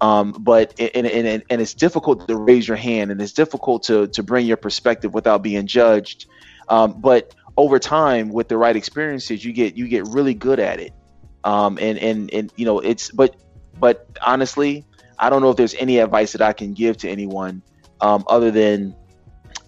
Um, 0.00 0.36
but 0.38 0.78
and, 0.78 1.04
and, 1.04 1.42
and 1.50 1.60
it's 1.60 1.74
difficult 1.74 2.28
to 2.28 2.36
raise 2.36 2.68
your 2.68 2.76
hand 2.76 3.10
and 3.10 3.20
it's 3.20 3.32
difficult 3.32 3.82
to, 3.84 4.06
to 4.08 4.22
bring 4.22 4.46
your 4.46 4.56
perspective 4.56 5.12
without 5.12 5.42
being 5.42 5.66
judged. 5.66 6.26
Um, 6.68 7.00
but 7.00 7.34
over 7.56 7.80
time 7.80 8.28
with 8.28 8.46
the 8.46 8.56
right 8.56 8.76
experiences, 8.76 9.44
you 9.44 9.52
get, 9.52 9.76
you 9.76 9.88
get 9.88 10.06
really 10.06 10.34
good 10.34 10.60
at 10.60 10.78
it. 10.78 10.92
Um, 11.42 11.76
and, 11.80 11.98
and, 11.98 12.32
and, 12.32 12.52
you 12.54 12.66
know, 12.66 12.78
it's, 12.78 13.10
but, 13.10 13.34
but 13.80 14.06
honestly, 14.24 14.84
I 15.18 15.28
don't 15.28 15.42
know 15.42 15.50
if 15.50 15.56
there's 15.56 15.74
any 15.74 15.98
advice 15.98 16.32
that 16.32 16.42
I 16.42 16.52
can 16.52 16.72
give 16.72 16.98
to 16.98 17.08
anyone 17.08 17.62
um, 18.00 18.24
other 18.28 18.52
than, 18.52 18.94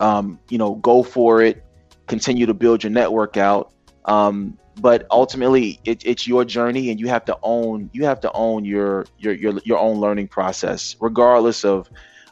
um, 0.00 0.38
you 0.48 0.58
know, 0.58 0.74
go 0.76 1.02
for 1.02 1.42
it, 1.42 1.64
continue 2.06 2.46
to 2.46 2.54
build 2.54 2.82
your 2.82 2.90
network 2.90 3.36
out. 3.36 3.72
Um, 4.04 4.58
but 4.80 5.06
ultimately, 5.10 5.80
it, 5.84 6.04
it's 6.04 6.26
your 6.26 6.44
journey, 6.44 6.90
and 6.90 7.00
you 7.00 7.08
have 7.08 7.24
to 7.26 7.38
own 7.42 7.90
you 7.92 8.04
have 8.04 8.20
to 8.20 8.32
own 8.32 8.64
your 8.64 9.06
your 9.18 9.34
your, 9.34 9.60
your 9.64 9.78
own 9.78 9.98
learning 9.98 10.28
process, 10.28 10.96
regardless 11.00 11.64
of 11.64 11.90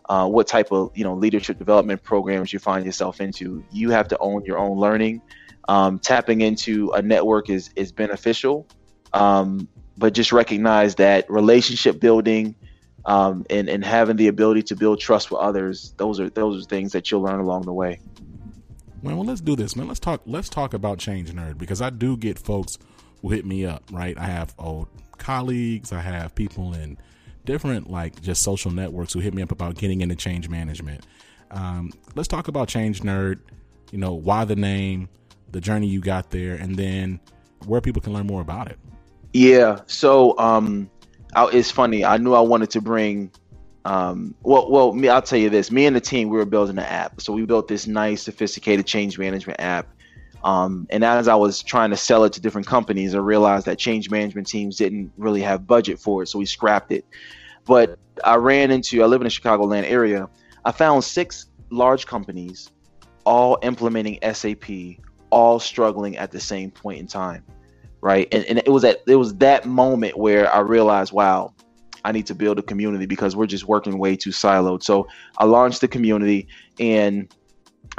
uh, 0.08 0.26
what 0.28 0.46
type 0.46 0.70
of 0.72 0.90
you 0.94 1.04
know 1.04 1.14
leadership 1.14 1.58
development 1.58 2.02
programs 2.02 2.52
you 2.52 2.58
find 2.58 2.84
yourself 2.84 3.20
into. 3.20 3.64
You 3.70 3.90
have 3.90 4.08
to 4.08 4.18
own 4.18 4.44
your 4.44 4.58
own 4.58 4.78
learning. 4.78 5.22
Um, 5.68 5.98
tapping 5.98 6.42
into 6.42 6.92
a 6.92 7.02
network 7.02 7.50
is 7.50 7.70
is 7.74 7.90
beneficial, 7.90 8.68
um, 9.12 9.68
but 9.98 10.14
just 10.14 10.32
recognize 10.32 10.94
that 10.96 11.28
relationship 11.28 11.98
building 11.98 12.54
um, 13.06 13.46
and 13.48 13.68
and 13.68 13.84
having 13.84 14.16
the 14.16 14.28
ability 14.28 14.62
to 14.64 14.76
build 14.76 15.00
trust 15.00 15.30
with 15.30 15.40
others. 15.40 15.94
Those 15.96 16.20
are 16.20 16.28
those 16.28 16.64
are 16.64 16.68
things 16.68 16.92
that 16.92 17.10
you'll 17.10 17.22
learn 17.22 17.40
along 17.40 17.62
the 17.62 17.72
way. 17.72 18.00
Man, 19.02 19.16
well, 19.16 19.24
let's 19.24 19.40
do 19.40 19.54
this, 19.56 19.76
man. 19.76 19.88
Let's 19.88 20.00
talk. 20.00 20.20
Let's 20.26 20.48
talk 20.48 20.74
about 20.74 20.98
Change 20.98 21.32
Nerd 21.32 21.56
because 21.56 21.80
I 21.80 21.90
do 21.90 22.16
get 22.16 22.38
folks 22.38 22.78
who 23.22 23.30
hit 23.30 23.46
me 23.46 23.64
up. 23.64 23.84
Right, 23.90 24.18
I 24.18 24.26
have 24.26 24.54
old 24.58 24.88
colleagues. 25.18 25.92
I 25.92 26.00
have 26.00 26.34
people 26.34 26.74
in 26.74 26.98
different 27.44 27.88
like 27.88 28.20
just 28.20 28.42
social 28.42 28.72
networks 28.72 29.12
who 29.12 29.20
hit 29.20 29.32
me 29.32 29.40
up 29.40 29.52
about 29.52 29.76
getting 29.76 30.00
into 30.00 30.16
change 30.16 30.48
management. 30.48 31.06
Um, 31.52 31.92
let's 32.16 32.28
talk 32.28 32.48
about 32.48 32.66
Change 32.68 33.02
Nerd. 33.02 33.38
You 33.92 33.98
know 33.98 34.14
why 34.14 34.44
the 34.44 34.56
name, 34.56 35.08
the 35.52 35.60
journey 35.60 35.86
you 35.86 36.00
got 36.00 36.30
there, 36.30 36.56
and 36.56 36.76
then 36.76 37.20
where 37.66 37.80
people 37.80 38.02
can 38.02 38.12
learn 38.12 38.26
more 38.26 38.40
about 38.40 38.68
it. 38.68 38.78
Yeah. 39.32 39.80
So 39.86 40.36
um, 40.38 40.90
I, 41.34 41.48
it's 41.52 41.70
funny. 41.70 42.04
I 42.04 42.16
knew 42.16 42.34
I 42.34 42.40
wanted 42.40 42.70
to 42.70 42.80
bring. 42.80 43.30
Um, 43.84 44.34
well, 44.42 44.70
well, 44.70 44.92
me. 44.92 45.08
I'll 45.08 45.22
tell 45.22 45.38
you 45.38 45.50
this. 45.50 45.70
Me 45.70 45.86
and 45.86 45.94
the 45.94 46.00
team, 46.00 46.28
we 46.28 46.36
were 46.36 46.44
building 46.44 46.78
an 46.78 46.84
app. 46.84 47.20
So 47.20 47.32
we 47.32 47.44
built 47.44 47.68
this 47.68 47.86
nice, 47.86 48.22
sophisticated 48.22 48.86
change 48.86 49.18
management 49.18 49.60
app. 49.60 49.88
Um, 50.44 50.86
and 50.90 51.04
as 51.04 51.28
I 51.28 51.34
was 51.34 51.62
trying 51.62 51.90
to 51.90 51.96
sell 51.96 52.24
it 52.24 52.32
to 52.34 52.40
different 52.40 52.66
companies, 52.66 53.14
I 53.14 53.18
realized 53.18 53.66
that 53.66 53.78
change 53.78 54.10
management 54.10 54.46
teams 54.46 54.76
didn't 54.76 55.12
really 55.16 55.42
have 55.42 55.66
budget 55.66 55.98
for 55.98 56.22
it, 56.22 56.26
so 56.26 56.38
we 56.38 56.46
scrapped 56.46 56.92
it. 56.92 57.04
But 57.64 57.98
I 58.24 58.36
ran 58.36 58.70
into. 58.70 59.02
I 59.02 59.06
live 59.06 59.20
in 59.20 59.24
the 59.24 59.30
Chicagoland 59.30 59.84
area. 59.84 60.28
I 60.64 60.72
found 60.72 61.04
six 61.04 61.46
large 61.70 62.06
companies, 62.06 62.70
all 63.24 63.58
implementing 63.62 64.18
SAP, 64.32 64.70
all 65.30 65.58
struggling 65.58 66.16
at 66.16 66.30
the 66.30 66.40
same 66.40 66.70
point 66.70 67.00
in 67.00 67.06
time 67.06 67.44
right? 68.06 68.28
And, 68.30 68.44
and 68.44 68.58
it 68.58 68.68
was 68.68 68.84
at 68.84 69.02
it 69.08 69.16
was 69.16 69.34
that 69.38 69.66
moment 69.66 70.16
where 70.16 70.52
I 70.54 70.60
realized, 70.60 71.12
wow, 71.12 71.52
I 72.04 72.12
need 72.12 72.26
to 72.26 72.36
build 72.36 72.56
a 72.56 72.62
community 72.62 73.04
because 73.04 73.34
we're 73.34 73.48
just 73.48 73.66
working 73.66 73.98
way 73.98 74.14
too 74.14 74.30
siloed. 74.30 74.84
So 74.84 75.08
I 75.38 75.44
launched 75.44 75.80
the 75.80 75.88
community, 75.88 76.46
and 76.78 77.28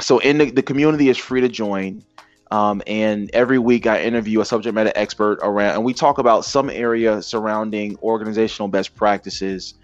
so 0.00 0.18
in 0.20 0.38
the, 0.38 0.50
the 0.50 0.62
community 0.62 1.10
is 1.10 1.18
free 1.18 1.42
to 1.42 1.48
join. 1.48 2.02
Um, 2.50 2.80
and 2.86 3.30
every 3.34 3.58
week 3.58 3.86
I 3.86 4.02
interview 4.02 4.40
a 4.40 4.46
subject 4.46 4.74
matter 4.74 4.92
expert 4.94 5.40
around, 5.42 5.74
and 5.74 5.84
we 5.84 5.92
talk 5.92 6.16
about 6.16 6.46
some 6.46 6.70
area 6.70 7.20
surrounding 7.20 7.98
organizational 7.98 8.68
best 8.68 8.94
practices. 8.94 9.74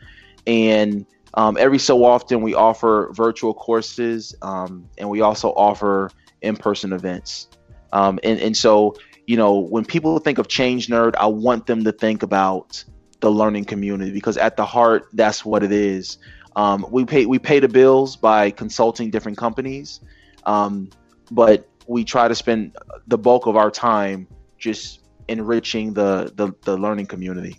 And 0.46 1.04
um, 1.34 1.58
every 1.58 1.78
so 1.78 2.02
often 2.02 2.40
we 2.40 2.54
offer 2.54 3.10
virtual 3.12 3.52
courses, 3.52 4.34
um, 4.40 4.88
and 4.96 5.10
we 5.10 5.20
also 5.20 5.50
offer 5.50 6.10
in-person 6.40 6.94
events. 6.94 7.48
Um, 7.92 8.18
and 8.24 8.40
and 8.40 8.56
so 8.56 8.96
you 9.26 9.36
know, 9.36 9.58
when 9.58 9.84
people 9.84 10.18
think 10.18 10.38
of 10.38 10.48
Change 10.48 10.88
Nerd, 10.88 11.14
I 11.16 11.26
want 11.26 11.66
them 11.66 11.84
to 11.84 11.92
think 11.92 12.22
about 12.22 12.84
the 13.20 13.30
learning 13.30 13.64
community 13.64 14.12
because 14.12 14.36
at 14.36 14.56
the 14.56 14.66
heart, 14.66 15.08
that's 15.12 15.44
what 15.44 15.62
it 15.62 15.72
is. 15.72 16.18
Um, 16.56 16.86
we 16.90 17.04
pay 17.04 17.26
we 17.26 17.38
pay 17.38 17.58
the 17.58 17.68
bills 17.68 18.16
by 18.16 18.50
consulting 18.50 19.10
different 19.10 19.38
companies, 19.38 20.00
um, 20.44 20.90
but 21.30 21.68
we 21.86 22.04
try 22.04 22.28
to 22.28 22.34
spend 22.34 22.76
the 23.06 23.18
bulk 23.18 23.46
of 23.46 23.56
our 23.56 23.70
time 23.70 24.28
just 24.58 25.00
enriching 25.28 25.94
the, 25.94 26.32
the 26.36 26.52
the 26.62 26.76
learning 26.76 27.06
community. 27.06 27.58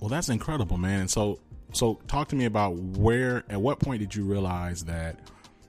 Well, 0.00 0.08
that's 0.08 0.28
incredible, 0.28 0.76
man. 0.76 1.00
And 1.02 1.10
so 1.10 1.40
so 1.72 2.00
talk 2.08 2.28
to 2.28 2.36
me 2.36 2.46
about 2.46 2.76
where 2.76 3.44
at 3.48 3.60
what 3.60 3.80
point 3.80 4.00
did 4.00 4.14
you 4.14 4.24
realize 4.24 4.84
that 4.84 5.18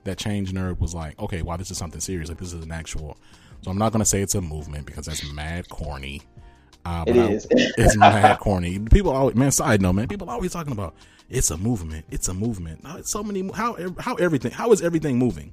that 0.04 0.18
change 0.18 0.52
nerd 0.52 0.80
was 0.80 0.94
like, 0.94 1.18
okay, 1.20 1.42
wow, 1.42 1.56
this 1.56 1.70
is 1.70 1.78
something 1.78 2.00
serious. 2.00 2.28
Like 2.28 2.38
this 2.38 2.52
is 2.52 2.64
an 2.64 2.72
actual 2.72 3.18
so 3.62 3.70
I'm 3.70 3.78
not 3.78 3.92
gonna 3.92 4.04
say 4.04 4.20
it's 4.22 4.34
a 4.34 4.40
movement 4.40 4.86
because 4.86 5.06
that's 5.06 5.30
mad 5.32 5.68
corny. 5.68 6.22
Uh, 6.84 7.04
it 7.06 7.16
is. 7.16 7.46
it's 7.50 7.96
mad 7.96 8.38
corny. 8.38 8.78
People 8.78 9.10
always, 9.12 9.34
man. 9.34 9.50
Side 9.50 9.82
note, 9.82 9.94
man. 9.94 10.08
People 10.08 10.30
always 10.30 10.52
talking 10.52 10.72
about 10.72 10.94
it's 11.28 11.50
a 11.50 11.56
movement. 11.56 12.04
It's 12.10 12.28
a 12.28 12.34
movement. 12.34 12.84
Now, 12.84 12.96
it's 12.96 13.10
so 13.10 13.22
many. 13.22 13.50
How 13.52 13.76
how 13.98 14.14
everything? 14.14 14.52
How 14.52 14.72
is 14.72 14.82
everything 14.82 15.18
moving? 15.18 15.52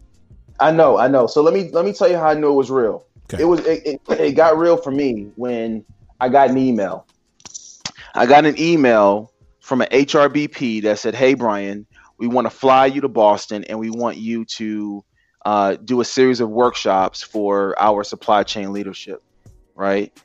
I 0.59 0.71
know. 0.71 0.97
I 0.97 1.07
know. 1.07 1.27
So 1.27 1.41
let 1.41 1.53
me 1.53 1.69
let 1.71 1.85
me 1.85 1.93
tell 1.93 2.09
you 2.09 2.17
how 2.17 2.27
I 2.27 2.33
knew 2.35 2.51
it 2.51 2.55
was 2.55 2.69
real. 2.69 3.05
Okay. 3.25 3.43
It 3.43 3.45
was 3.45 3.59
it, 3.65 3.83
it, 3.85 4.19
it 4.19 4.31
got 4.33 4.57
real 4.57 4.77
for 4.77 4.91
me 4.91 5.31
when 5.35 5.83
I 6.19 6.29
got 6.29 6.49
an 6.49 6.57
email. 6.57 7.07
I 8.15 8.27
got 8.27 8.45
an 8.45 8.59
email 8.59 9.31
from 9.59 9.81
an 9.81 9.87
HRBP 9.89 10.83
that 10.83 10.99
said, 10.99 11.15
"Hey 11.15 11.33
Brian, 11.33 11.87
we 12.17 12.27
want 12.27 12.45
to 12.45 12.51
fly 12.51 12.85
you 12.85 13.01
to 13.01 13.09
Boston 13.09 13.63
and 13.65 13.79
we 13.79 13.89
want 13.89 14.17
you 14.17 14.45
to 14.45 15.03
uh, 15.45 15.75
do 15.75 16.01
a 16.01 16.05
series 16.05 16.39
of 16.39 16.49
workshops 16.49 17.21
for 17.21 17.75
our 17.79 18.03
supply 18.03 18.43
chain 18.43 18.71
leadership, 18.71 19.21
right? 19.75 20.17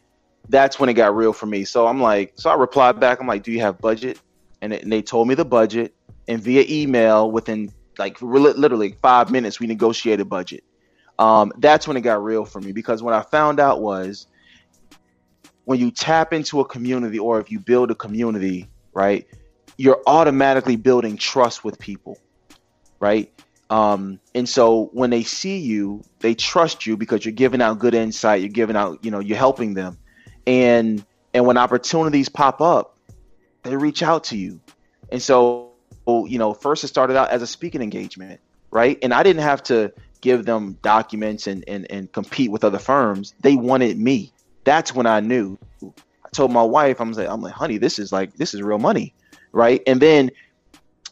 That's 0.48 0.78
when 0.78 0.88
it 0.88 0.94
got 0.94 1.14
real 1.14 1.32
for 1.32 1.46
me. 1.46 1.64
So 1.64 1.86
I'm 1.86 2.00
like, 2.00 2.32
so 2.36 2.50
I 2.50 2.54
replied 2.54 3.00
back. 3.00 3.20
I'm 3.20 3.26
like, 3.26 3.42
do 3.42 3.52
you 3.52 3.60
have 3.60 3.78
budget? 3.80 4.20
And, 4.62 4.72
it, 4.72 4.82
and 4.82 4.92
they 4.92 5.02
told 5.02 5.28
me 5.28 5.34
the 5.34 5.44
budget. 5.44 5.94
And 6.28 6.40
via 6.40 6.64
email, 6.68 7.30
within 7.30 7.72
like 7.98 8.20
literally 8.22 8.96
five 9.02 9.30
minutes, 9.30 9.60
we 9.60 9.66
negotiated 9.66 10.28
budget. 10.28 10.62
Um, 11.18 11.52
that's 11.58 11.88
when 11.88 11.96
it 11.96 12.02
got 12.02 12.22
real 12.22 12.44
for 12.44 12.60
me 12.60 12.72
because 12.72 13.02
what 13.02 13.12
I 13.12 13.22
found 13.22 13.58
out 13.58 13.80
was 13.80 14.28
when 15.64 15.80
you 15.80 15.90
tap 15.90 16.32
into 16.32 16.60
a 16.60 16.64
community 16.64 17.18
or 17.18 17.40
if 17.40 17.50
you 17.50 17.58
build 17.58 17.90
a 17.90 17.94
community, 17.94 18.68
right, 18.92 19.26
you're 19.76 20.00
automatically 20.06 20.76
building 20.76 21.16
trust 21.16 21.64
with 21.64 21.78
people, 21.78 22.18
right? 23.00 23.32
Um, 23.70 24.18
and 24.34 24.48
so 24.48 24.90
when 24.92 25.10
they 25.10 25.22
see 25.22 25.58
you, 25.58 26.02
they 26.20 26.34
trust 26.34 26.86
you 26.86 26.96
because 26.96 27.24
you're 27.24 27.32
giving 27.32 27.60
out 27.60 27.78
good 27.78 27.94
insight, 27.94 28.40
you're 28.40 28.48
giving 28.48 28.76
out, 28.76 29.04
you 29.04 29.10
know, 29.10 29.20
you're 29.20 29.38
helping 29.38 29.74
them. 29.74 29.98
And 30.46 31.04
and 31.34 31.46
when 31.46 31.58
opportunities 31.58 32.28
pop 32.28 32.60
up, 32.60 32.96
they 33.62 33.76
reach 33.76 34.02
out 34.02 34.24
to 34.24 34.36
you. 34.36 34.60
And 35.12 35.20
so, 35.20 35.70
you 36.06 36.38
know, 36.38 36.54
first 36.54 36.84
it 36.84 36.88
started 36.88 37.16
out 37.16 37.30
as 37.30 37.42
a 37.42 37.46
speaking 37.46 37.82
engagement, 37.82 38.40
right? 38.70 38.98
And 39.02 39.12
I 39.12 39.22
didn't 39.22 39.42
have 39.42 39.62
to 39.64 39.92
give 40.20 40.46
them 40.46 40.78
documents 40.82 41.46
and, 41.46 41.64
and, 41.68 41.86
and 41.90 42.10
compete 42.12 42.50
with 42.50 42.64
other 42.64 42.78
firms. 42.78 43.34
They 43.40 43.56
wanted 43.56 43.98
me. 43.98 44.32
That's 44.64 44.94
when 44.94 45.06
I 45.06 45.20
knew. 45.20 45.58
I 45.82 46.28
told 46.32 46.52
my 46.52 46.62
wife, 46.62 47.00
I'm 47.00 47.12
like, 47.12 47.28
I'm 47.28 47.40
like, 47.40 47.54
honey, 47.54 47.78
this 47.78 47.98
is 47.98 48.12
like 48.12 48.34
this 48.36 48.54
is 48.54 48.62
real 48.62 48.78
money. 48.78 49.14
Right. 49.52 49.82
And 49.86 50.00
then 50.00 50.30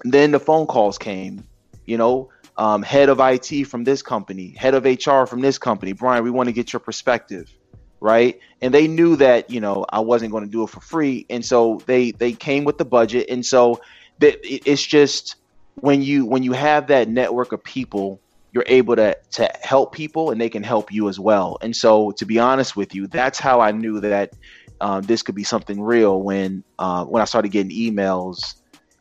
then 0.03 0.31
the 0.31 0.41
phone 0.41 0.67
calls 0.67 0.99
came, 0.99 1.45
you 1.87 1.97
know, 1.97 2.31
um, 2.59 2.83
head 2.83 3.09
of 3.09 3.21
IT 3.21 3.65
from 3.65 3.85
this 3.85 4.03
company, 4.03 4.55
head 4.57 4.75
of 4.75 4.85
HR 4.85 5.27
from 5.27 5.41
this 5.41 5.59
company. 5.59 5.93
Brian, 5.93 6.25
we 6.25 6.31
want 6.31 6.49
to 6.49 6.53
get 6.53 6.73
your 6.73 6.81
perspective 6.81 7.53
right? 8.01 8.39
And 8.61 8.73
they 8.73 8.87
knew 8.87 9.17
that 9.17 9.51
you 9.51 9.61
know 9.61 9.85
I 9.89 10.01
wasn't 10.01 10.33
going 10.33 10.45
to 10.45 10.51
do 10.51 10.63
it 10.63 10.71
for 10.71 10.81
free, 10.81 11.27
and 11.31 11.45
so 11.45 11.81
they 11.87 12.11
they 12.13 12.33
came 12.33 12.65
with 12.65 12.79
the 12.79 12.85
budget, 12.85 13.27
and 13.29 13.45
so 13.45 13.81
that 14.19 14.39
it's 14.43 14.85
just 14.85 15.37
when 15.77 16.03
you 16.03 16.25
when 16.27 16.43
you 16.43 16.53
have 16.53 16.89
that 16.89 17.09
network 17.09 17.53
of 17.53 17.63
people, 17.63 18.21
you're 18.53 18.65
able 18.67 18.97
to 18.97 19.17
to 19.33 19.51
help 19.63 19.93
people, 19.93 20.31
and 20.31 20.41
they 20.41 20.49
can 20.49 20.63
help 20.63 20.93
you 20.93 21.09
as 21.09 21.19
well. 21.19 21.59
And 21.61 21.75
so, 21.75 22.13
to 22.13 22.25
be 22.25 22.39
honest 22.39 22.77
with 22.77 22.95
you, 22.95 23.07
that's 23.07 23.39
how 23.39 23.61
I 23.61 23.73
knew 23.73 24.01
that 24.01 24.33
um, 24.81 25.03
this 25.03 25.23
could 25.23 25.35
be 25.35 25.45
something 25.45 25.81
real 25.81 26.23
when 26.23 26.65
uh, 26.79 27.05
when 27.05 27.23
I 27.23 27.25
started 27.27 27.51
getting 27.51 27.73
emails 27.73 28.55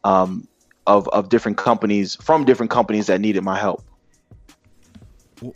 um, 0.03 0.47
of 0.87 1.07
of 1.09 1.29
different 1.29 1.57
companies 1.57 2.15
from 2.15 2.45
different 2.45 2.71
companies 2.71 3.07
that 3.07 3.21
needed 3.21 3.43
my 3.43 3.57
help. 3.57 3.83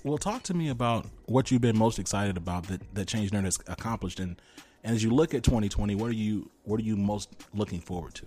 Well, 0.03 0.17
talk 0.17 0.43
to 0.43 0.53
me 0.53 0.69
about 0.69 1.05
what 1.25 1.51
you've 1.51 1.62
been 1.62 1.77
most 1.77 2.00
excited 2.00 2.36
about 2.38 2.67
that, 2.67 2.81
that 2.95 3.07
Change 3.07 3.31
Nerd 3.31 3.45
has 3.45 3.57
accomplished, 3.67 4.19
and, 4.19 4.41
and 4.83 4.93
as 4.93 5.03
you 5.03 5.09
look 5.09 5.33
at 5.33 5.43
2020, 5.43 5.95
what 5.95 6.09
are 6.09 6.13
you 6.13 6.50
what 6.63 6.79
are 6.79 6.83
you 6.83 6.98
most 6.98 7.29
looking 7.53 7.79
forward 7.79 8.13
to? 8.15 8.25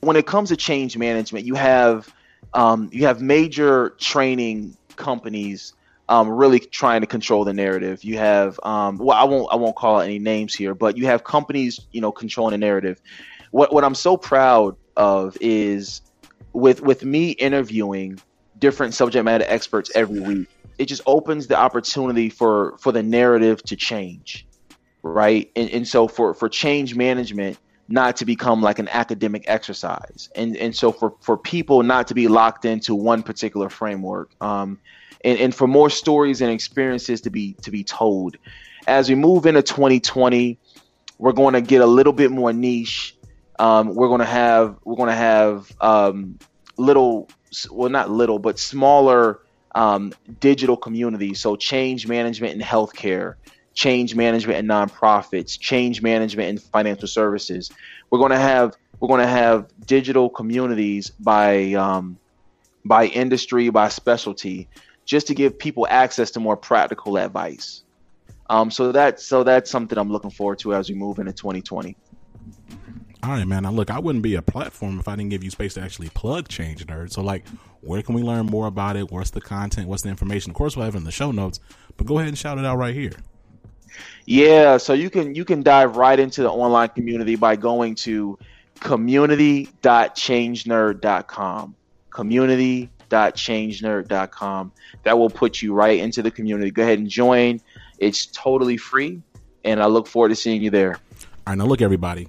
When 0.00 0.16
it 0.16 0.26
comes 0.26 0.50
to 0.50 0.56
change 0.56 0.96
management, 0.96 1.46
you 1.46 1.54
have 1.54 2.12
um, 2.54 2.90
you 2.92 3.06
have 3.06 3.22
major 3.22 3.90
training 3.98 4.76
companies 4.96 5.72
um, 6.08 6.28
really 6.28 6.60
trying 6.60 7.00
to 7.00 7.06
control 7.06 7.44
the 7.44 7.52
narrative. 7.52 8.04
You 8.04 8.18
have 8.18 8.60
um, 8.62 8.98
well, 8.98 9.16
I 9.16 9.24
won't 9.24 9.52
I 9.52 9.56
won't 9.56 9.76
call 9.76 10.00
any 10.00 10.18
names 10.18 10.54
here, 10.54 10.74
but 10.74 10.96
you 10.96 11.06
have 11.06 11.24
companies 11.24 11.80
you 11.92 12.00
know 12.00 12.12
controlling 12.12 12.52
the 12.52 12.58
narrative. 12.58 13.00
What 13.50 13.72
what 13.72 13.82
I'm 13.82 13.94
so 13.94 14.16
proud 14.16 14.76
of 14.96 15.36
is 15.40 16.00
with 16.56 16.80
with 16.80 17.04
me 17.04 17.30
interviewing 17.32 18.18
different 18.58 18.94
subject 18.94 19.24
matter 19.24 19.44
experts 19.48 19.90
every 19.94 20.20
week 20.20 20.48
it 20.78 20.86
just 20.86 21.02
opens 21.06 21.46
the 21.46 21.56
opportunity 21.56 22.28
for 22.28 22.76
for 22.78 22.92
the 22.92 23.02
narrative 23.02 23.62
to 23.62 23.76
change 23.76 24.46
right? 25.06 25.50
And, 25.56 25.70
and 25.70 25.88
so 25.88 26.08
for 26.08 26.34
for 26.34 26.48
change 26.48 26.94
management 26.94 27.58
not 27.88 28.16
to 28.16 28.24
become 28.24 28.60
like 28.62 28.80
an 28.80 28.88
academic 28.88 29.44
exercise 29.46 30.28
and 30.34 30.56
and 30.56 30.74
so 30.74 30.90
for 30.90 31.14
for 31.20 31.38
people 31.38 31.82
not 31.84 32.08
to 32.08 32.14
be 32.14 32.26
locked 32.26 32.64
into 32.64 32.94
one 32.94 33.22
particular 33.22 33.68
framework 33.68 34.32
um 34.40 34.78
and, 35.24 35.38
and 35.38 35.54
for 35.54 35.68
more 35.68 35.88
stories 35.88 36.40
and 36.40 36.50
experiences 36.50 37.20
to 37.22 37.30
be 37.30 37.54
to 37.62 37.70
be 37.70 37.84
told. 37.84 38.36
As 38.88 39.08
we 39.08 39.14
move 39.14 39.46
into 39.46 39.62
2020 39.62 40.58
we're 41.18 41.32
going 41.32 41.54
to 41.54 41.62
get 41.62 41.80
a 41.80 41.86
little 41.86 42.12
bit 42.12 42.30
more 42.30 42.52
niche. 42.52 43.16
Um, 43.58 43.94
we're 43.94 44.08
going 44.08 44.20
to 44.20 44.26
have 44.26 44.76
we're 44.84 44.96
going 44.96 45.08
to 45.08 45.14
have 45.14 45.72
um, 45.80 46.38
little 46.76 47.28
well 47.70 47.88
not 47.88 48.10
little 48.10 48.38
but 48.38 48.58
smaller 48.58 49.40
um, 49.76 50.12
digital 50.40 50.76
communities. 50.76 51.40
So 51.40 51.54
change 51.54 52.08
management 52.08 52.54
in 52.54 52.60
healthcare, 52.60 53.34
change 53.74 54.14
management 54.14 54.58
in 54.58 54.66
nonprofits, 54.66 55.60
change 55.60 56.00
management 56.02 56.48
in 56.48 56.58
financial 56.58 57.06
services. 57.06 57.70
We're 58.10 58.18
going 58.18 58.32
to 58.32 58.38
have 58.38 58.74
we're 58.98 59.08
going 59.08 59.20
to 59.20 59.26
have 59.26 59.66
digital 59.86 60.30
communities 60.30 61.10
by 61.10 61.74
um, 61.74 62.18
by 62.84 63.06
industry, 63.06 63.68
by 63.68 63.88
specialty, 63.90 64.68
just 65.04 65.26
to 65.26 65.34
give 65.34 65.58
people 65.58 65.86
access 65.90 66.30
to 66.32 66.40
more 66.40 66.56
practical 66.56 67.18
advice. 67.18 67.82
Um, 68.48 68.70
so 68.70 68.92
that 68.92 69.20
so 69.20 69.44
that's 69.44 69.70
something 69.70 69.98
I'm 69.98 70.10
looking 70.10 70.30
forward 70.30 70.58
to 70.60 70.74
as 70.74 70.88
we 70.88 70.94
move 70.94 71.18
into 71.18 71.32
2020. 71.32 71.96
All 73.26 73.32
right, 73.32 73.44
man. 73.44 73.64
Now, 73.64 73.72
look, 73.72 73.90
I 73.90 73.98
wouldn't 73.98 74.22
be 74.22 74.36
a 74.36 74.42
platform 74.42 75.00
if 75.00 75.08
I 75.08 75.16
didn't 75.16 75.30
give 75.30 75.42
you 75.42 75.50
space 75.50 75.74
to 75.74 75.80
actually 75.80 76.10
plug 76.10 76.46
Change 76.46 76.86
Nerd. 76.86 77.10
So, 77.10 77.22
like, 77.22 77.44
where 77.80 78.00
can 78.00 78.14
we 78.14 78.22
learn 78.22 78.46
more 78.46 78.68
about 78.68 78.94
it? 78.94 79.10
What's 79.10 79.30
the 79.30 79.40
content? 79.40 79.88
What's 79.88 80.04
the 80.04 80.10
information? 80.10 80.50
Of 80.50 80.56
course, 80.56 80.76
we'll 80.76 80.84
have 80.84 80.94
it 80.94 80.98
in 80.98 81.04
the 81.04 81.10
show 81.10 81.32
notes, 81.32 81.58
but 81.96 82.06
go 82.06 82.18
ahead 82.18 82.28
and 82.28 82.38
shout 82.38 82.58
it 82.58 82.64
out 82.64 82.78
right 82.78 82.94
here. 82.94 83.14
Yeah, 84.26 84.76
so 84.76 84.92
you 84.92 85.10
can 85.10 85.34
you 85.34 85.44
can 85.44 85.64
dive 85.64 85.96
right 85.96 86.20
into 86.20 86.42
the 86.42 86.50
online 86.50 86.90
community 86.90 87.34
by 87.34 87.56
going 87.56 87.96
to 87.96 88.38
community.changenerd.com. 88.78 91.74
Community.changenerd.com. 92.10 94.72
That 95.02 95.18
will 95.18 95.30
put 95.30 95.62
you 95.62 95.74
right 95.74 95.98
into 95.98 96.22
the 96.22 96.30
community. 96.30 96.70
Go 96.70 96.84
ahead 96.84 97.00
and 97.00 97.08
join. 97.08 97.60
It's 97.98 98.26
totally 98.26 98.76
free, 98.76 99.20
and 99.64 99.82
I 99.82 99.86
look 99.86 100.06
forward 100.06 100.28
to 100.28 100.36
seeing 100.36 100.62
you 100.62 100.70
there. 100.70 100.92
All 100.92 101.00
right, 101.48 101.58
now 101.58 101.66
look, 101.66 101.82
everybody. 101.82 102.28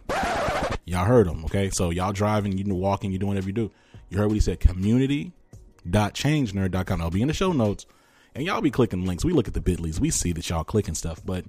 Y'all 0.88 1.06
heard 1.06 1.28
him, 1.28 1.44
okay? 1.44 1.70
So 1.70 1.90
y'all 1.90 2.14
driving, 2.14 2.58
you 2.58 2.64
walking, 2.74 3.12
you 3.12 3.20
doing 3.20 3.32
whatever 3.32 3.48
you 3.48 3.54
do. 3.54 3.70
You 4.10 4.20
heard 4.20 4.28
what 4.28 4.36
he 4.36 4.40
said. 4.40 4.62
Community.changenerd.com. 4.62 7.02
I'll 7.02 7.12
be 7.12 7.22
in 7.22 7.28
the 7.28 7.34
show 7.34 7.52
notes. 7.52 7.86
And 8.34 8.46
y'all 8.46 8.62
be 8.62 8.72
clicking 8.72 9.06
links. 9.06 9.26
We 9.26 9.34
look 9.34 9.50
at 9.50 9.54
the 9.54 9.60
bitleys. 9.60 10.00
We 10.00 10.12
see 10.12 10.32
that 10.32 10.50
y'all 10.50 10.64
clicking 10.64 10.96
stuff, 10.96 11.20
but 11.26 11.44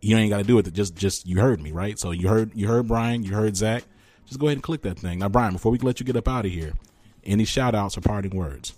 you 0.00 0.16
ain't 0.16 0.30
got 0.30 0.38
to 0.38 0.44
do 0.44 0.56
it. 0.58 0.72
Just, 0.72 0.94
just 0.94 1.26
you 1.26 1.40
heard 1.40 1.60
me, 1.60 1.72
right? 1.72 1.98
So 1.98 2.12
you 2.12 2.28
heard, 2.28 2.52
you 2.54 2.68
heard 2.68 2.86
Brian, 2.86 3.24
you 3.24 3.34
heard 3.34 3.56
Zach. 3.56 3.82
Just 4.24 4.38
go 4.38 4.46
ahead 4.46 4.58
and 4.58 4.62
click 4.62 4.82
that 4.82 5.00
thing. 5.00 5.18
Now, 5.18 5.28
Brian, 5.28 5.54
before 5.54 5.72
we 5.72 5.78
let 5.78 5.98
you 5.98 6.06
get 6.06 6.14
up 6.14 6.28
out 6.28 6.46
of 6.46 6.52
here, 6.52 6.74
any 7.24 7.44
shout 7.44 7.74
outs 7.74 7.98
or 7.98 8.02
parting 8.02 8.36
words? 8.36 8.74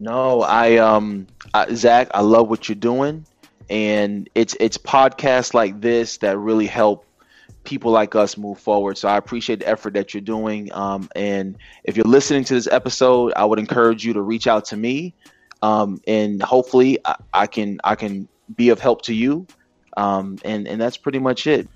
No, 0.00 0.42
I 0.42 0.76
um 0.76 1.26
I, 1.54 1.72
Zach, 1.74 2.08
I 2.14 2.20
love 2.20 2.48
what 2.48 2.68
you're 2.68 2.76
doing, 2.76 3.26
and 3.70 4.28
it's 4.34 4.56
it's 4.60 4.78
podcasts 4.78 5.54
like 5.54 5.80
this 5.80 6.18
that 6.18 6.38
really 6.38 6.66
help 6.66 7.04
people 7.68 7.92
like 7.92 8.14
us 8.14 8.38
move 8.38 8.58
forward. 8.58 8.96
So 8.96 9.08
I 9.08 9.18
appreciate 9.18 9.58
the 9.58 9.68
effort 9.68 9.92
that 9.92 10.14
you're 10.14 10.22
doing. 10.22 10.72
Um, 10.72 11.10
and 11.14 11.58
if 11.84 11.98
you're 11.98 12.06
listening 12.06 12.44
to 12.44 12.54
this 12.54 12.66
episode, 12.66 13.34
I 13.36 13.44
would 13.44 13.58
encourage 13.58 14.06
you 14.06 14.14
to 14.14 14.22
reach 14.22 14.46
out 14.46 14.64
to 14.66 14.76
me, 14.76 15.14
um, 15.60 16.00
and 16.06 16.42
hopefully 16.42 16.98
I, 17.04 17.16
I, 17.34 17.46
can 17.46 17.78
I 17.84 17.94
can 17.94 18.26
be 18.56 18.70
of 18.70 18.80
help 18.80 19.02
to 19.02 19.14
you. 19.14 19.46
Um, 19.98 20.38
and 20.44 20.66
and 20.66 20.80
that's 20.80 20.96
pretty 20.96 21.18
much 21.18 21.46
it. 21.46 21.68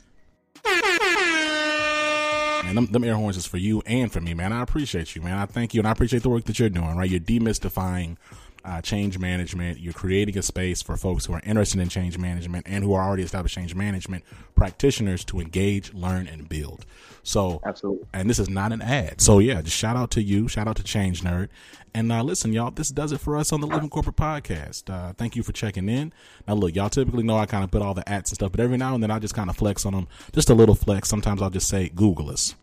Man, 2.65 2.77
them, 2.77 2.87
them 2.87 3.05
air 3.05 3.17
horns 3.17 3.37
is 3.37 3.47
for 3.47 3.59
you 3.59 3.83
and 3.85 4.11
for 4.11 4.21
me, 4.21 4.33
man. 4.33 4.53
I 4.53 4.63
appreciate 4.63 5.15
you, 5.15 5.21
man. 5.21 5.37
I 5.37 5.45
thank 5.45 5.75
you, 5.75 5.81
and 5.81 5.89
I 5.89 5.91
appreciate 5.91 6.23
the 6.23 6.31
work 6.31 6.45
that 6.45 6.59
you're 6.59 6.71
doing. 6.71 6.97
Right, 6.97 7.11
you're 7.11 7.21
demystifying 7.21 8.17
uh, 8.65 8.81
change 8.81 9.19
management. 9.19 9.81
You're 9.81 9.93
creating 9.93 10.39
a 10.39 10.43
space 10.43 10.83
for 10.83 10.97
folks 10.97 11.27
who 11.27 11.33
are 11.35 11.43
interested 11.45 11.81
in 11.81 11.89
change 11.89 12.19
management 12.19 12.67
and 12.69 12.85
who 12.85 12.93
are 12.93 13.03
already 13.03 13.23
established 13.23 13.55
change 13.55 13.75
management 13.75 14.25
practitioners 14.55 15.25
to 15.27 15.41
engage, 15.41 15.93
learn, 15.95 16.27
and 16.27 16.49
build. 16.49 16.85
So, 17.23 17.61
absolutely. 17.65 18.07
And 18.13 18.29
this 18.29 18.39
is 18.39 18.49
not 18.49 18.73
an 18.73 18.83
ad. 18.83 19.21
So, 19.21 19.39
yeah, 19.39 19.63
just 19.63 19.77
shout 19.77 19.97
out 19.97 20.11
to 20.13 20.23
you. 20.23 20.49
Shout 20.49 20.67
out 20.67 20.77
to 20.77 20.83
Change 20.83 21.23
Nerd. 21.23 21.49
And 21.95 22.11
uh, 22.11 22.23
listen, 22.23 22.53
y'all, 22.53 22.71
this 22.71 22.89
does 22.89 23.13
it 23.13 23.21
for 23.21 23.37
us 23.37 23.53
on 23.53 23.61
the 23.61 23.67
Living 23.67 23.91
Corporate 23.91 24.17
Podcast. 24.17 24.91
Uh, 24.91 25.13
thank 25.13 25.37
you 25.37 25.43
for 25.43 25.53
checking 25.53 25.89
in. 25.89 26.13
Now, 26.49 26.55
look, 26.55 26.75
y'all 26.75 26.89
typically 26.89 27.23
know 27.23 27.37
I 27.37 27.47
kind 27.47 27.65
of 27.65 27.71
put 27.71 27.83
all 27.83 27.95
the 27.95 28.09
ads 28.09 28.31
and 28.31 28.37
stuff, 28.37 28.51
but 28.51 28.61
every 28.61 28.79
now 28.79 28.95
and 28.95 29.03
then 29.03 29.11
I 29.11 29.19
just 29.19 29.35
kind 29.35 29.51
of 29.51 29.57
flex 29.57 29.85
on 29.85 29.93
them. 29.93 30.09
Just 30.33 30.51
a 30.51 30.55
little 30.55 30.75
flex. 30.75 31.09
Sometimes 31.09 31.43
I'll 31.43 31.51
just 31.51 31.69
say, 31.69 31.91
Google 31.91 32.31
us 32.31 32.55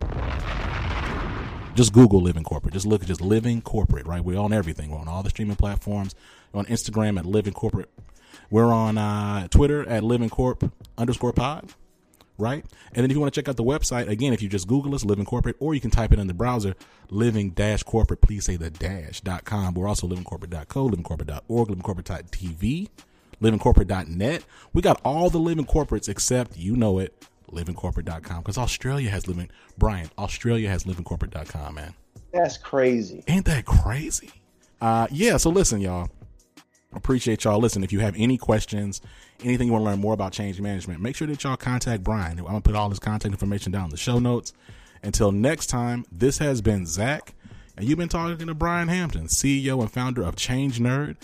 just 1.80 1.94
Google 1.94 2.20
Living 2.20 2.44
Corporate. 2.44 2.74
Just 2.74 2.86
look 2.86 3.02
at 3.04 3.08
just 3.08 3.22
Living 3.22 3.62
Corporate, 3.62 4.06
right? 4.06 4.22
We're 4.22 4.38
on 4.38 4.52
everything. 4.52 4.89
We're 4.92 5.00
on 5.00 5.08
all 5.08 5.24
the 5.24 5.30
streaming 5.30 5.56
platforms. 5.56 6.13
We're 6.52 6.60
on 6.60 6.65
Instagram 6.65 7.18
at 7.18 7.26
Living 7.26 7.54
Corporate. 7.54 7.89
We're 8.50 8.74
on 8.74 8.98
uh, 8.98 9.48
Twitter 9.48 9.88
at 9.88 10.04
Living 10.04 10.30
Corp 10.30 10.74
underscore 10.98 11.32
pod, 11.32 11.72
right? 12.38 12.65
And 12.92 12.98
then 12.98 13.06
if 13.06 13.12
you 13.15 13.22
want 13.22 13.34
to 13.34 13.39
check 13.39 13.48
out 13.48 13.56
the 13.56 13.63
website, 13.63 14.10
again, 14.10 14.34
if 14.34 14.42
you 14.42 14.50
just 14.50 14.68
Google 14.68 14.94
us, 14.94 15.06
Living 15.06 15.24
Corporate, 15.24 15.56
or 15.62 15.74
you 15.74 15.80
can 15.80 15.89
type 15.89 16.12
it 16.12 16.20
in 16.20 16.28
the 16.28 16.34
browser, 16.34 16.76
living 17.10 17.52
dash 17.52 17.84
corporate, 17.84 18.20
please 18.20 18.44
say 18.44 18.58
the 18.58 18.70
dash 18.70 19.22
dot 19.22 19.46
com. 19.46 19.74
We're 19.74 19.88
also 19.88 20.06
livingcorporate.co, 20.06 20.89
livingcorporate.org, 20.89 21.70
livingcorporate.tv, 21.70 22.89
livingcorporate.net. 23.42 24.44
We 24.74 24.82
got 24.82 25.00
all 25.06 25.30
the 25.30 25.38
living 25.38 25.65
corporates 25.65 26.10
except, 26.10 26.58
you 26.58 26.76
know 26.76 27.00
it, 27.00 27.26
livingcorporate.com 27.54 28.40
because 28.40 28.58
Australia 28.58 29.10
has 29.10 29.28
living 29.28 29.50
Brian, 29.78 30.10
Australia 30.18 30.70
has 30.70 30.84
livingcorporate.com, 30.84 31.76
man. 31.76 31.94
That's 32.34 32.58
crazy. 32.58 33.24
Ain't 33.28 33.46
that 33.46 33.66
crazy? 33.66 34.32
Uh, 34.82 35.08
yeah. 35.12 35.38
So 35.38 35.50
listen, 35.50 35.82
y'all. 35.82 36.10
Appreciate 36.94 37.44
y'all. 37.44 37.60
Listen, 37.60 37.84
if 37.84 37.92
you 37.92 38.00
have 38.00 38.16
any 38.18 38.38
questions, 38.38 39.02
anything 39.44 39.68
you 39.68 39.74
want 39.74 39.84
to 39.84 39.90
learn 39.92 40.00
more 40.00 40.14
about 40.14 40.32
change 40.32 40.60
management, 40.60 41.02
make 41.02 41.16
sure 41.16 41.28
that 41.28 41.44
y'all 41.44 41.56
contact 41.56 42.04
Brian. 42.04 42.40
I'm 42.40 42.46
gonna 42.46 42.62
put 42.62 42.76
all 42.76 42.90
his 42.90 43.00
contact 43.00 43.32
information 43.32 43.72
down 43.72 43.86
in 43.86 43.90
the 43.92 43.98
show 43.98 44.18
notes. 44.18 44.54
Until 45.04 45.32
next 45.32 45.68
time, 45.68 46.06
this 46.12 46.40
has 46.40 46.62
been 46.62 46.86
Zach, 46.86 47.34
and 47.78 47.88
you've 47.88 48.00
been 48.00 48.10
talking 48.10 48.48
to 48.48 48.54
Brian 48.54 48.88
Hampton, 48.88 49.28
CEO 49.28 49.80
and 49.82 49.92
founder 49.92 50.24
of 50.24 50.36
Change 50.36 50.80
Nerd, 50.80 51.16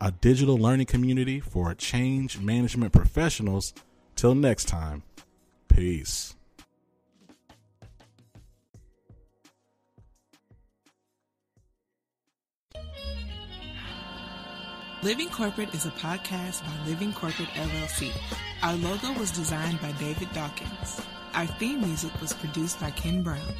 a 0.00 0.10
digital 0.10 0.56
learning 0.56 0.86
community 0.86 1.38
for 1.38 1.74
change 1.74 2.38
management 2.38 2.92
professionals. 2.92 3.74
Till 4.16 4.34
next 4.34 4.66
time, 4.66 5.02
peace. 5.74 6.34
Living 15.02 15.30
Corporate 15.30 15.74
is 15.74 15.86
a 15.86 15.90
podcast 15.92 16.62
by 16.62 16.86
Living 16.86 17.12
Corporate 17.14 17.48
LLC. 17.48 18.10
Our 18.62 18.74
logo 18.74 19.18
was 19.18 19.30
designed 19.30 19.80
by 19.80 19.92
David 19.92 20.30
Dawkins. 20.34 21.00
Our 21.32 21.46
theme 21.46 21.80
music 21.80 22.12
was 22.20 22.34
produced 22.34 22.78
by 22.78 22.90
Ken 22.90 23.22
Brown. 23.22 23.54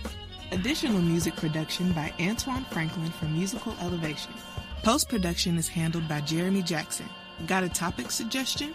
Additional 0.52 1.00
music 1.00 1.36
production 1.36 1.92
by 1.92 2.12
Antoine 2.20 2.64
Franklin 2.64 3.10
for 3.10 3.24
Musical 3.26 3.74
Elevation. 3.80 4.34
Post 4.82 5.08
production 5.08 5.56
is 5.56 5.68
handled 5.68 6.06
by 6.08 6.20
Jeremy 6.20 6.60
Jackson. 6.62 7.08
Got 7.46 7.62
a 7.64 7.70
topic 7.70 8.10
suggestion? 8.10 8.74